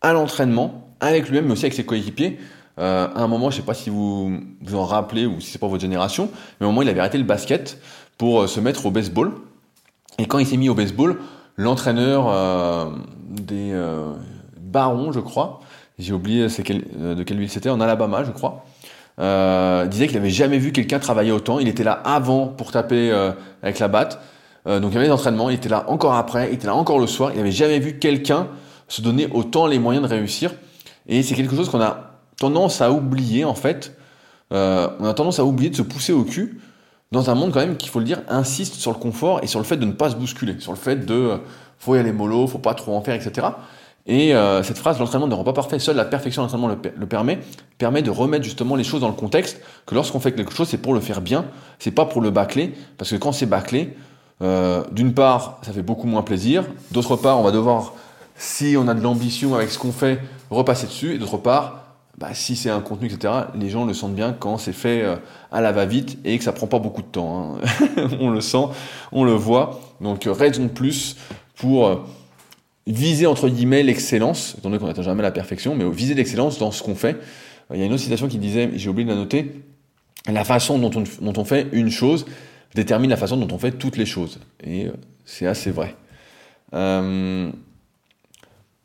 [0.00, 2.38] à l'entraînement, avec lui-même, mais aussi avec ses coéquipiers.
[2.78, 5.50] Euh, à un moment, je ne sais pas si vous vous en rappelez ou si
[5.50, 7.80] c'est pas votre génération, mais au moment il avait arrêté le basket
[8.18, 9.32] pour euh, se mettre au baseball.
[10.18, 11.18] Et quand il s'est mis au baseball,
[11.56, 12.90] l'entraîneur euh,
[13.28, 13.74] des
[14.58, 15.60] Barons, je crois,
[15.98, 18.64] j'ai oublié de quelle ville c'était, en Alabama, je crois,
[19.18, 21.58] euh, disait qu'il n'avait jamais vu quelqu'un travailler autant.
[21.58, 24.20] Il était là avant pour taper euh, avec la batte.
[24.66, 26.74] Euh, donc il y avait des entraînements, il était là encore après, il était là
[26.74, 27.30] encore le soir.
[27.32, 28.48] Il n'avait jamais vu quelqu'un
[28.88, 30.52] se donner autant les moyens de réussir.
[31.06, 33.96] Et c'est quelque chose qu'on a tendance à oublier en fait.
[34.50, 34.54] On
[35.04, 36.60] a tendance à oublier de se pousser au cul
[37.10, 39.58] dans un monde quand même qu'il faut le dire insiste sur le confort et sur
[39.58, 41.38] le fait de ne pas se bousculer, sur le fait de
[41.78, 43.48] faut y aller mollo, faut pas trop en faire, etc.
[44.06, 47.06] Et euh, cette phrase, l'entraînement ne rend pas parfait, seule la perfection de l'entraînement le,
[47.06, 47.40] permet,
[47.76, 50.78] permet de remettre justement les choses dans le contexte, que lorsqu'on fait quelque chose, c'est
[50.78, 51.44] pour le faire bien,
[51.80, 53.96] c'est pas pour le bâcler, parce que quand c'est bâclé,
[54.42, 57.94] euh, d'une part, ça fait beaucoup moins plaisir, d'autre part, on va devoir,
[58.36, 61.82] si on a de l'ambition avec ce qu'on fait, repasser dessus, et d'autre part,
[62.16, 65.16] bah, si c'est un contenu, etc., les gens le sentent bien quand c'est fait euh,
[65.50, 67.56] à la va-vite et que ça prend pas beaucoup de temps.
[67.56, 68.08] Hein.
[68.20, 68.68] on le sent,
[69.10, 71.16] on le voit, donc raison de plus
[71.56, 72.06] pour
[72.86, 76.70] viser entre guillemets l'excellence, étant donné qu'on n'atteint jamais la perfection, mais viser l'excellence dans
[76.70, 77.16] ce qu'on fait.
[77.72, 79.52] Il y a une autre citation qui disait, j'ai oublié de la noter,
[80.28, 80.90] la façon dont
[81.36, 82.26] on, fait une chose
[82.74, 84.40] détermine la façon dont on fait toutes les choses.
[84.62, 84.92] Et euh,
[85.24, 85.94] c'est assez vrai.
[86.74, 87.50] Euh,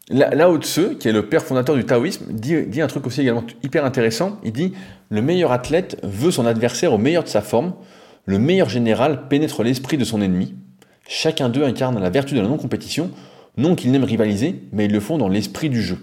[0.09, 3.43] Lao Tse, qui est le père fondateur du taoïsme, dit, dit, un truc aussi également
[3.63, 4.39] hyper intéressant.
[4.43, 4.73] Il dit
[5.09, 7.73] Le meilleur athlète veut son adversaire au meilleur de sa forme.
[8.25, 10.53] Le meilleur général pénètre l'esprit de son ennemi.
[11.07, 13.11] Chacun d'eux incarne la vertu de la non-compétition
[13.57, 15.97] non qu'ils n'aiment rivaliser, mais ils le font dans l'esprit du jeu.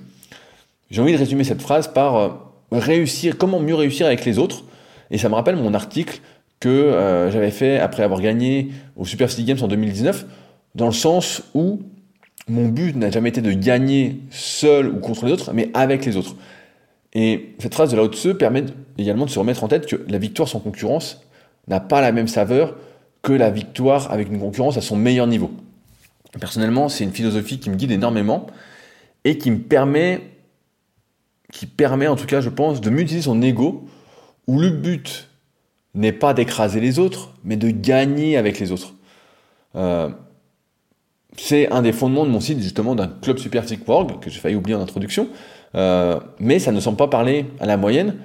[0.90, 2.28] J'ai envie de résumer cette phrase par euh,
[2.72, 4.64] réussir, comment mieux réussir avec les autres.
[5.10, 6.20] Et ça me rappelle mon article
[6.60, 10.26] que euh, j'avais fait après avoir gagné au Super City Games en 2019,
[10.74, 11.80] dans le sens où
[12.48, 16.16] mon but n'a jamais été de gagner seul ou contre les autres, mais avec les
[16.16, 16.36] autres.
[17.14, 18.64] Et cette phrase de Lao Tse permet
[18.96, 21.22] également de se remettre en tête que la victoire sans concurrence
[21.68, 22.76] n'a pas la même saveur
[23.22, 25.50] que la victoire avec une concurrence à son meilleur niveau.
[26.40, 28.46] Personnellement, c'est une philosophie qui me guide énormément
[29.24, 30.20] et qui me permet,
[31.52, 33.88] qui permet en tout cas, je pense, de multiplier son ego,
[34.46, 35.28] où le but
[35.94, 38.94] n'est pas d'écraser les autres, mais de gagner avec les autres.
[39.74, 40.08] Euh,
[41.36, 44.54] c'est un des fondements de mon site, justement, d'un club Super World, que j'ai failli
[44.54, 45.28] oublier en introduction,
[45.74, 48.16] euh, mais ça ne semble pas parler à la moyenne,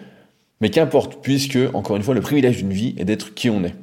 [0.61, 3.75] mais qu'importe, puisque, encore une fois, le privilège d'une vie est d'être qui on est.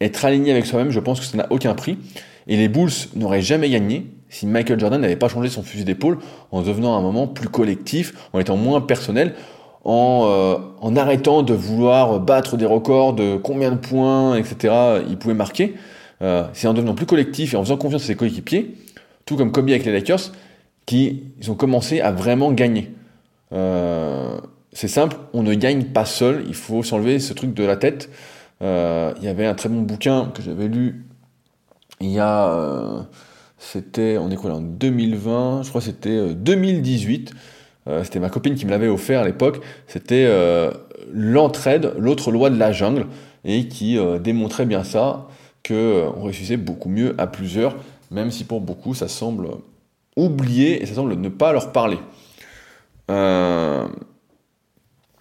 [0.00, 1.98] Être aligné avec soi-même, je pense que ça n'a aucun prix.
[2.46, 6.18] Et les Bulls n'auraient jamais gagné si Michael Jordan n'avait pas changé son fusil d'épaule
[6.50, 9.34] en devenant un moment plus collectif, en étant moins personnel,
[9.84, 14.74] en, euh, en arrêtant de vouloir battre des records de combien de points, etc.
[15.08, 15.74] il pouvait marquer.
[16.22, 18.74] Euh, c'est en devenant plus collectif et en faisant confiance à ses coéquipiers,
[19.24, 20.32] tout comme Kobe avec les Lakers,
[20.86, 22.90] qui ils ont commencé à vraiment gagner.
[23.52, 24.38] Euh,
[24.72, 28.10] c'est simple, on ne gagne pas seul, il faut s'enlever ce truc de la tête.
[28.60, 31.04] Il y avait un très bon bouquin que j'avais lu
[32.04, 33.00] il y a, euh,
[33.58, 37.30] c'était, on est quoi là, en 2020, je crois que c'était 2018.
[37.30, 39.60] Euh, euh, c'était ma copine qui me l'avait offert à l'époque.
[39.86, 40.30] C'était
[41.12, 43.06] l'entraide, l'autre loi de la jungle,
[43.44, 45.28] et qui démontrait bien ça,
[45.62, 47.76] que on réussissait beaucoup mieux à plusieurs,
[48.10, 49.48] même si pour beaucoup ça semble
[50.16, 51.98] oublier et ça semble ne pas leur parler.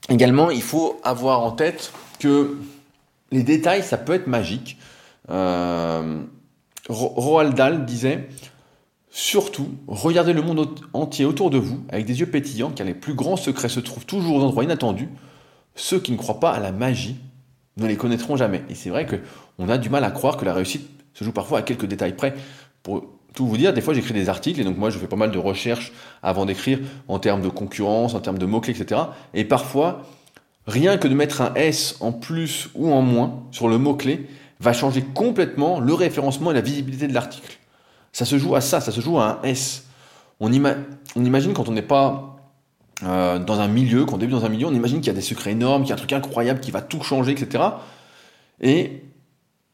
[0.10, 2.56] également, il faut avoir en tête que
[3.32, 4.78] les détails, ça peut être magique.
[5.30, 6.22] Euh,
[6.90, 8.28] Roald Dahl disait
[9.10, 13.14] Surtout, regardez le monde entier autour de vous avec des yeux pétillants, car les plus
[13.14, 15.10] grands secrets se trouvent toujours aux endroits inattendus.
[15.76, 17.18] Ceux qui ne croient pas à la magie
[17.78, 18.64] ne les connaîtront jamais.
[18.70, 21.60] Et c'est vrai qu'on a du mal à croire que la réussite se joue parfois
[21.60, 22.34] à quelques détails près.
[22.82, 23.06] Pour
[23.36, 25.32] tout vous dire, des fois j'écris des articles, et donc moi je fais pas mal
[25.32, 29.02] de recherches avant d'écrire en termes de concurrence, en termes de mots-clés, etc.
[29.36, 30.04] Et parfois,
[30.66, 34.28] rien que de mettre un S en plus ou en moins sur le mot-clé
[34.64, 37.60] va changer complètement le référencement et la visibilité de l'article.
[38.12, 39.86] Ça se joue à ça, ça se joue à un S.
[40.40, 42.38] On, imagine quand on n'est pas
[43.04, 45.14] euh, dans un milieu, quand on débute dans un milieu, on imagine qu'il y a
[45.14, 47.64] des secrets énormes, qu'il y a un truc incroyable qui va tout changer, etc.
[48.62, 49.04] Et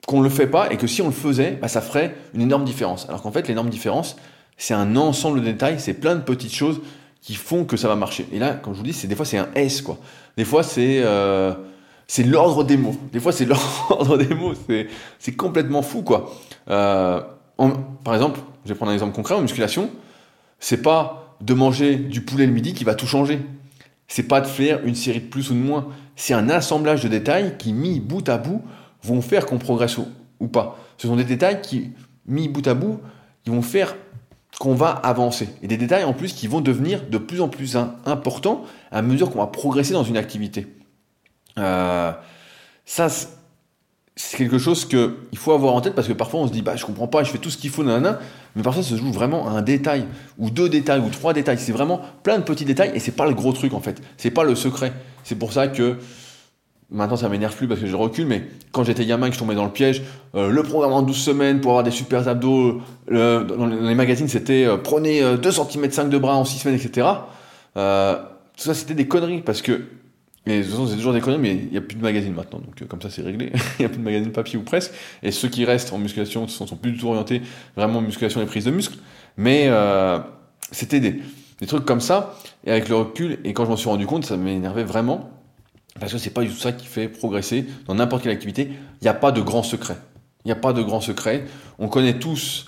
[0.07, 2.41] qu'on ne le fait pas, et que si on le faisait, bah, ça ferait une
[2.41, 3.07] énorme différence.
[3.09, 4.15] Alors qu'en fait, l'énorme différence,
[4.57, 6.81] c'est un ensemble de détails, c'est plein de petites choses
[7.21, 8.27] qui font que ça va marcher.
[8.31, 9.97] Et là, comme je vous dis, c'est des fois c'est un S quoi.
[10.37, 11.53] Des fois c'est euh,
[12.09, 12.95] c'est l'ordre des mots.
[13.13, 14.53] Des fois c'est l'ordre des mots.
[15.19, 16.31] C'est complètement fou quoi.
[16.69, 17.21] Euh,
[18.03, 19.91] par exemple, je vais prendre un exemple concret en musculation,
[20.59, 23.39] c'est pas de manger du poulet le midi qui va tout changer.
[24.07, 25.87] C'est pas de faire une série de plus ou de moins.
[26.15, 28.63] C'est un assemblage de détails qui, mis bout à bout,
[29.03, 29.99] vont faire qu'on progresse
[30.39, 30.79] ou, pas.
[30.97, 31.91] Ce sont des détails qui,
[32.25, 32.99] mis bout à bout,
[33.45, 33.95] vont faire
[34.59, 35.47] qu'on va avancer.
[35.61, 39.29] Et des détails en plus qui vont devenir de plus en plus importants à mesure
[39.29, 40.67] qu'on va progresser dans une activité.
[41.59, 42.11] Euh,
[42.85, 43.07] ça,
[44.15, 46.75] c'est quelque chose qu'il faut avoir en tête parce que parfois on se dit bah
[46.75, 48.19] je comprends pas, je fais tout ce qu'il faut, nanana,
[48.55, 50.05] mais parfois ça se joue vraiment à un détail
[50.37, 51.57] ou deux détails ou trois détails.
[51.57, 54.01] C'est vraiment plein de petits détails et c'est pas le gros truc en fait.
[54.17, 54.91] C'est pas le secret.
[55.23, 55.97] C'est pour ça que
[56.91, 59.39] maintenant ça m'énerve plus parce que je recule, mais quand j'étais gamin et que je
[59.39, 60.01] tombais dans le piège,
[60.35, 64.65] euh, le programme en 12 semaines pour avoir des super abdos, dans les magazines c'était
[64.65, 67.07] euh, prenez 2 cm 5 de bras en 6 semaines, etc.
[67.75, 69.83] Tout ça c'était des conneries parce que
[70.49, 72.33] et de toute façon, c'est toujours des conneries, mais il n'y a plus de magazines
[72.33, 73.51] maintenant, donc euh, comme ça c'est réglé.
[73.79, 74.91] Il n'y a plus de magazines papier ou presse.
[75.23, 77.41] Et ceux qui restent en musculation sont, sont plus du tout orientés
[77.75, 78.97] vraiment en musculation et prise de muscle.
[79.37, 80.19] Mais euh,
[80.71, 81.21] c'était des,
[81.59, 82.35] des, trucs comme ça.
[82.65, 85.29] Et avec le recul, et quand je m'en suis rendu compte, ça m'énervait vraiment.
[85.99, 88.69] Parce que c'est pas du tout ça qui fait progresser dans n'importe quelle activité.
[89.01, 89.97] Il n'y a pas de grand secret.
[90.45, 91.45] Il n'y a pas de grand secret.
[91.79, 92.67] On connaît tous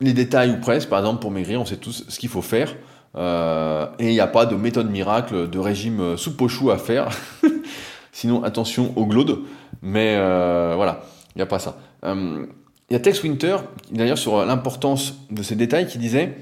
[0.00, 0.88] les détails ou presque.
[0.88, 2.74] Par exemple, pour maigrir, on sait tous ce qu'il faut faire.
[3.16, 6.78] Euh, et il n'y a pas de méthode miracle, de régime soupe au chou à
[6.78, 7.08] faire.
[8.12, 9.40] Sinon, attention au glaude.
[9.82, 11.02] Mais euh, voilà,
[11.34, 11.78] il n'y a pas ça.
[12.04, 12.46] Euh,
[12.88, 13.56] il y a Tex Winter,
[13.92, 16.36] d'ailleurs, sur l'importance de ces détails, qui disait,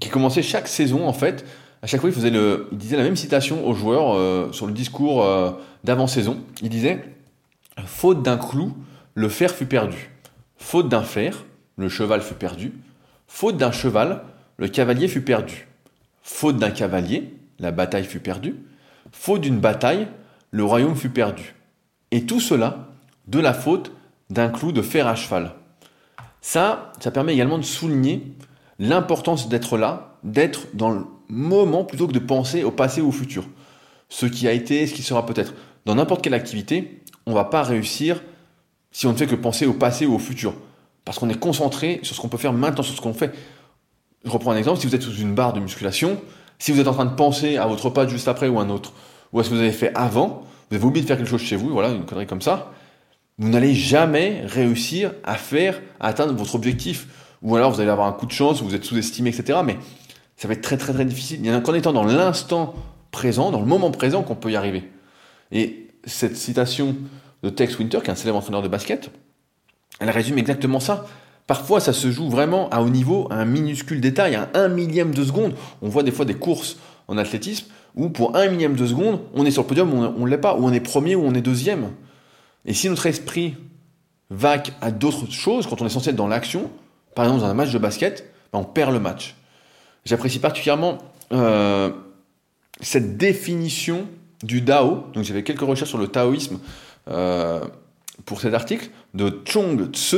[0.00, 1.44] qui commençait chaque saison, en fait,
[1.82, 4.72] à chaque fois, il, faisait le, il disait la même citation aux joueurs sur le
[4.72, 5.24] discours
[5.84, 6.38] d'avant-saison.
[6.60, 7.04] Il disait
[7.86, 8.74] Faute d'un clou,
[9.14, 10.10] le fer fut perdu.
[10.56, 11.44] Faute d'un fer,
[11.76, 12.72] le cheval fut perdu.
[13.28, 14.22] Faute d'un cheval,
[14.56, 15.68] le cavalier fut perdu.
[16.22, 18.56] Faute d'un cavalier, la bataille fut perdue.
[19.12, 20.08] Faute d'une bataille,
[20.50, 21.54] le royaume fut perdu.
[22.10, 22.88] Et tout cela
[23.26, 23.92] de la faute
[24.30, 25.52] d'un clou de fer à cheval.
[26.40, 28.34] Ça, ça permet également de souligner
[28.78, 33.12] l'importance d'être là, d'être dans le moment plutôt que de penser au passé ou au
[33.12, 33.44] futur.
[34.08, 35.54] Ce qui a été, ce qui sera peut-être.
[35.86, 38.22] Dans n'importe quelle activité, on ne va pas réussir
[38.92, 40.54] si on ne fait que penser au passé ou au futur.
[41.04, 43.32] Parce qu'on est concentré sur ce qu'on peut faire maintenant, sur ce qu'on fait.
[44.24, 46.20] Je reprends un exemple, si vous êtes sous une barre de musculation,
[46.58, 48.92] si vous êtes en train de penser à votre pas juste après ou un autre,
[49.32, 51.42] ou à ce que vous avez fait avant, vous avez oublié de faire quelque chose
[51.42, 52.70] chez vous, voilà, une connerie comme ça,
[53.38, 57.08] vous n'allez jamais réussir à faire, à atteindre votre objectif.
[57.42, 59.58] Ou alors vous allez avoir un coup de chance, vous êtes sous-estimé, etc.
[59.64, 59.76] Mais
[60.36, 61.38] ça va être très très très difficile.
[61.38, 62.74] Il n'y a qu'en étant dans l'instant
[63.10, 64.90] présent, dans le moment présent, qu'on peut y arriver.
[65.52, 66.96] Et cette citation
[67.42, 69.10] de Tex Winter, qui est un célèbre entraîneur de basket,
[70.00, 71.06] elle résume exactement ça.
[71.46, 75.14] Parfois, ça se joue vraiment à haut niveau, à un minuscule détail, à un millième
[75.14, 75.54] de seconde.
[75.82, 76.76] On voit des fois des courses
[77.08, 77.66] en athlétisme
[77.96, 80.56] où pour un millième de seconde, on est sur le podium on ne l'est pas,
[80.56, 81.90] ou on est premier ou on est deuxième.
[82.64, 83.54] Et si notre esprit
[84.30, 86.70] va à d'autres choses, quand on est censé être dans l'action,
[87.14, 89.36] par exemple dans un match de basket, ben, on perd le match.
[90.04, 90.98] J'apprécie particulièrement
[91.32, 91.90] euh,
[92.80, 94.06] cette définition
[94.42, 95.04] du Dao.
[95.14, 96.58] Donc j'avais quelques recherches sur le taoïsme
[97.08, 97.60] euh,
[98.24, 100.16] pour cet article de Chong Tse,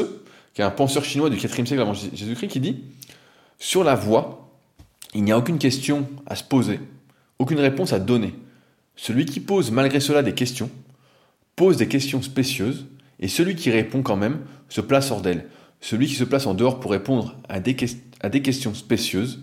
[0.56, 2.82] qui est un penseur chinois du 4e siècle avant Jésus-Christ, qui dit
[3.58, 4.50] Sur la voie,
[5.12, 6.80] il n'y a aucune question à se poser,
[7.38, 8.34] aucune réponse à donner.
[8.96, 10.70] Celui qui pose malgré cela des questions,
[11.56, 12.86] pose des questions spécieuses,
[13.20, 15.44] et celui qui répond quand même se place hors d'elle.
[15.82, 17.76] Celui qui se place en dehors pour répondre à des,
[18.22, 19.40] à des questions spécieuses,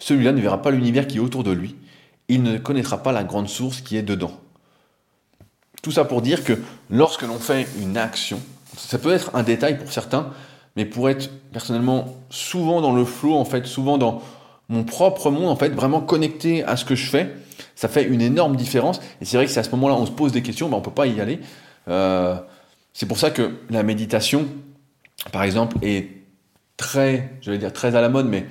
[0.00, 1.76] celui-là ne verra pas l'univers qui est autour de lui,
[2.26, 4.40] il ne connaîtra pas la grande source qui est dedans.
[5.82, 6.54] Tout ça pour dire que
[6.90, 8.40] lorsque l'on fait une action,
[8.76, 10.32] ça peut être un détail pour certains,
[10.78, 14.22] mais pour être personnellement souvent dans le flow, en fait, souvent dans
[14.68, 17.34] mon propre monde, en fait, vraiment connecté à ce que je fais,
[17.74, 19.00] ça fait une énorme différence.
[19.20, 20.80] Et c'est vrai que c'est à ce moment-là on se pose des questions, ben on
[20.80, 21.40] peut pas y aller.
[21.88, 22.36] Euh,
[22.92, 24.46] c'est pour ça que la méditation,
[25.32, 26.10] par exemple, est
[26.76, 28.46] très, je vais dire très à la mode, mais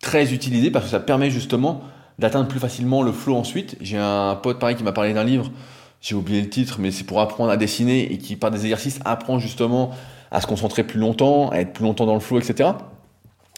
[0.00, 1.80] très utilisé parce que ça permet justement
[2.20, 3.76] d'atteindre plus facilement le flow ensuite.
[3.80, 5.50] J'ai un pote pareil qui m'a parlé d'un livre,
[6.00, 9.00] j'ai oublié le titre, mais c'est pour apprendre à dessiner et qui par des exercices
[9.04, 9.90] apprend justement
[10.32, 12.70] à se concentrer plus longtemps, à être plus longtemps dans le flow, etc.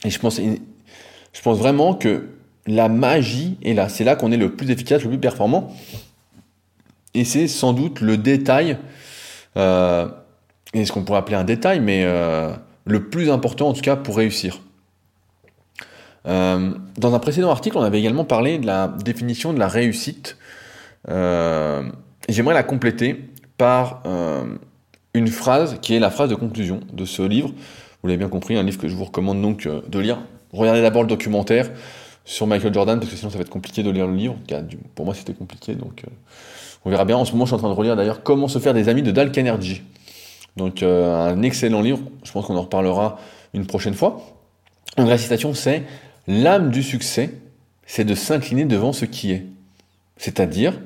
[0.04, 2.28] Et je pense, je pense vraiment que
[2.66, 3.88] la magie est là.
[3.88, 5.72] C'est là qu'on est le plus efficace, le plus performant.
[7.14, 8.76] Et c'est sans doute le détail,
[9.56, 10.08] euh,
[10.74, 12.52] et ce qu'on pourrait appeler un détail, mais euh,
[12.84, 14.60] le plus important en tout cas pour réussir.
[16.26, 20.36] Euh, dans un précédent article, on avait également parlé de la définition de la réussite.
[21.06, 24.02] J'aimerais la compléter par
[25.14, 27.50] une phrase qui est la phrase de conclusion de ce livre.
[28.02, 30.18] Vous l'avez bien compris, un livre que je vous recommande donc euh, de lire.
[30.52, 31.70] Regardez d'abord le documentaire
[32.24, 34.36] sur Michael Jordan, parce que sinon ça va être compliqué de lire le livre.
[34.94, 36.04] Pour moi, c'était compliqué, donc
[36.84, 37.16] on verra bien.
[37.16, 39.02] En ce moment, je suis en train de relire d'ailleurs Comment se faire des amis
[39.02, 39.82] de Dal Carnegie.
[40.56, 43.18] Donc un excellent livre, je pense qu'on en reparlera
[43.52, 44.22] une prochaine fois.
[44.96, 45.82] Une vraie citation, c'est
[46.26, 47.34] L'âme du succès,
[47.84, 49.44] c'est de s'incliner devant ce qui est.
[50.16, 50.80] C'est-à-dire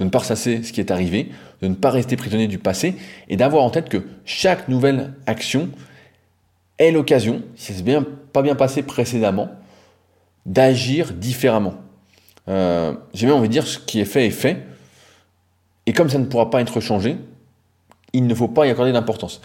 [0.00, 1.28] de ne pas ressasser ce qui est arrivé,
[1.60, 2.96] de ne pas rester prisonnier du passé
[3.28, 5.68] et d'avoir en tête que chaque nouvelle action
[6.78, 9.50] est l'occasion, si c'est bien pas bien passé précédemment,
[10.46, 11.74] d'agir différemment.
[12.48, 14.66] Euh, J'ai même envie de dire ce qui est fait est fait.
[15.84, 17.16] Et comme ça ne pourra pas être changé,
[18.14, 19.42] il ne faut pas y accorder d'importance.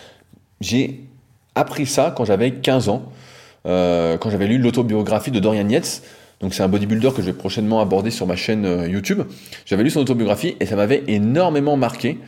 [0.62, 1.02] J'ai
[1.54, 3.12] appris ça quand j'avais 15 ans.
[3.66, 6.02] Euh, quand j'avais lu l'autobiographie de Dorian Yates.
[6.42, 9.22] Donc c'est un bodybuilder que je vais prochainement aborder sur ma chaîne euh, YouTube.
[9.66, 12.20] J'avais lu son autobiographie et ça m'avait énormément marqué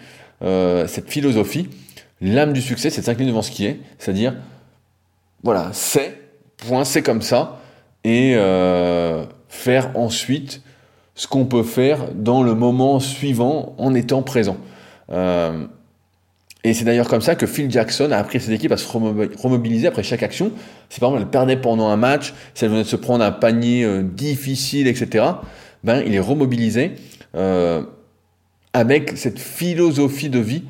[0.42, 1.70] euh, cette philosophie.
[2.22, 4.36] L'âme du succès, c'est de s'incliner devant ce qui est, c'est-à-dire
[5.44, 6.20] voilà, c'est
[6.58, 7.60] point, c'est comme ça,
[8.04, 8.36] et
[9.50, 10.64] faire ensuite
[11.14, 14.58] ce qu'on peut faire dans le moment suivant en étant présent.
[16.64, 18.88] Et c'est d'ailleurs comme ça que Phil Jackson a appris à ses équipes à se
[18.88, 20.52] remobiliser après chaque action.
[20.90, 23.32] Si par exemple elle perdait pendant un match, si elle venait de se prendre un
[23.32, 25.26] panier euh, difficile, etc.,
[25.84, 26.94] ben, il est remobilisé
[27.36, 27.84] euh,
[28.74, 30.64] avec cette philosophie de vie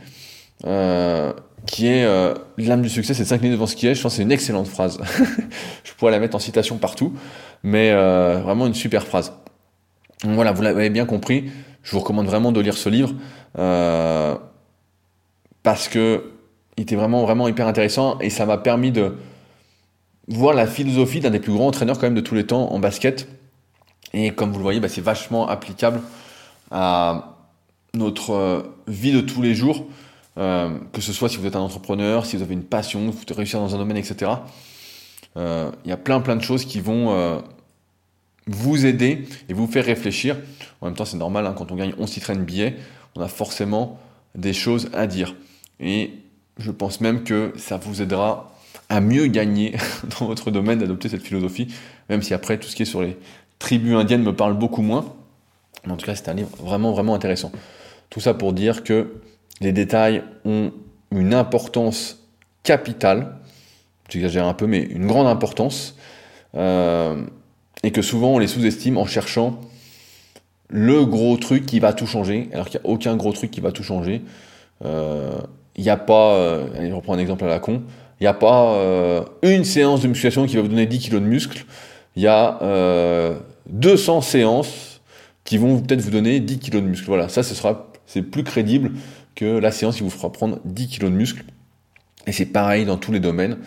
[0.65, 1.33] euh,
[1.67, 3.93] qui est euh, l'âme du succès, c'est 5 minutes devant ce qui est.
[3.93, 4.99] Je pense que c'est une excellente phrase.
[5.83, 7.13] je pourrais la mettre en citation partout,
[7.63, 9.33] mais euh, vraiment une super phrase.
[10.23, 11.51] Voilà, vous l'avez bien compris.
[11.83, 13.13] Je vous recommande vraiment de lire ce livre.
[13.59, 14.35] Euh,
[15.67, 16.31] parce que
[16.77, 19.17] il était vraiment, vraiment hyper intéressant et ça m'a permis de
[20.29, 22.79] voir la philosophie d'un des plus grands entraîneurs quand même de tous les temps en
[22.79, 23.27] basket.
[24.13, 25.99] Et comme vous le voyez, bah, c'est vachement applicable
[26.71, 27.35] à
[27.93, 29.85] notre euh, vie de tous les jours,
[30.37, 33.35] euh, que ce soit si vous êtes un entrepreneur, si vous avez une passion, vous
[33.35, 34.31] réussir dans un domaine, etc.
[35.35, 37.43] Euh, il y a plein plein de choses qui vont
[38.45, 40.37] vous aider et vous faire réfléchir.
[40.79, 42.77] En même temps, c'est normal, hein, quand on gagne 11 titres billets,
[43.17, 43.99] on a forcément
[44.33, 45.35] des choses à dire.
[45.79, 46.11] Et
[46.57, 48.53] je pense même que ça vous aidera
[48.89, 49.75] à mieux gagner
[50.19, 51.67] dans votre domaine d'adopter cette philosophie,
[52.09, 53.17] même si après tout ce qui est sur les
[53.59, 55.13] tribus indiennes me parle beaucoup moins.
[55.85, 57.51] Mais en tout cas, c'est un livre vraiment, vraiment intéressant.
[58.09, 59.21] Tout ça pour dire que
[59.61, 60.71] les détails ont
[61.11, 62.19] une importance
[62.63, 63.37] capitale,
[64.09, 65.95] j'exagère un peu, mais une grande importance,
[66.55, 67.23] euh,
[67.83, 69.61] et que souvent on les sous-estime en cherchant
[70.69, 73.61] le gros truc qui va tout changer, alors qu'il n'y a aucun gros truc qui
[73.61, 74.21] va tout changer.
[74.83, 75.39] Euh,
[75.77, 77.83] il n'y a pas, euh, allez, je reprends un exemple à la con,
[78.19, 81.13] il n'y a pas euh, une séance de musculation qui va vous donner 10 kg
[81.15, 81.65] de muscles,
[82.15, 82.59] il y a
[83.69, 85.01] 200 séances
[85.43, 87.07] qui vont peut-être vous donner 10 kg de muscles.
[87.07, 88.91] Voilà, ça ce sera, c'est plus crédible
[89.35, 91.43] que la séance qui vous fera prendre 10 kg de muscles.
[92.25, 93.57] Et c'est pareil dans tous les domaines.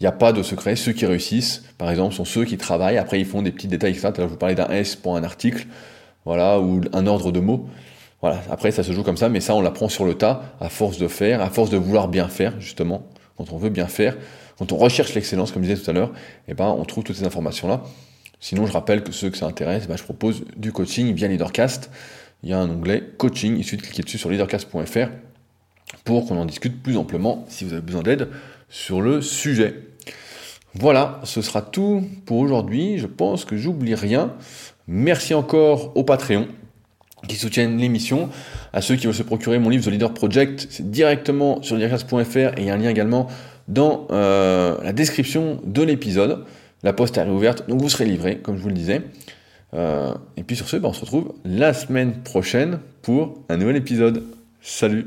[0.00, 0.74] Il n'y a pas de secret.
[0.74, 2.98] Ceux qui réussissent, par exemple, sont ceux qui travaillent.
[2.98, 4.10] Après, ils font des petits détails, etc.
[4.18, 5.66] Je vous parlais d'un S pour un article,
[6.24, 7.68] voilà, ou un ordre de mots.
[8.22, 10.68] Voilà, après ça se joue comme ça, mais ça on l'apprend sur le tas, à
[10.68, 13.04] force de faire, à force de vouloir bien faire, justement,
[13.36, 14.16] quand on veut bien faire,
[14.58, 16.12] quand on recherche l'excellence, comme je disais tout à l'heure,
[16.46, 17.82] eh ben on trouve toutes ces informations-là.
[18.38, 21.90] Sinon, je rappelle que ceux que ça intéresse, ben, je propose du coaching via Leadercast.
[22.42, 25.08] Il y a un onglet coaching, il suffit de cliquer dessus sur leadercast.fr
[26.04, 28.28] pour qu'on en discute plus amplement si vous avez besoin d'aide
[28.68, 29.74] sur le sujet.
[30.74, 32.98] Voilà, ce sera tout pour aujourd'hui.
[32.98, 34.34] Je pense que j'oublie rien.
[34.88, 36.48] Merci encore au Patreon
[37.28, 38.28] qui soutiennent l'émission.
[38.72, 42.36] À ceux qui veulent se procurer mon livre The Leader Project, c'est directement sur leadercast.fr
[42.36, 43.28] et il y a un lien également
[43.68, 46.44] dans euh, la description de l'épisode.
[46.82, 49.02] La poste est réouverte, donc vous serez livré, comme je vous le disais.
[49.74, 53.76] Euh, et puis sur ce, ben, on se retrouve la semaine prochaine pour un nouvel
[53.76, 54.24] épisode.
[54.60, 55.06] Salut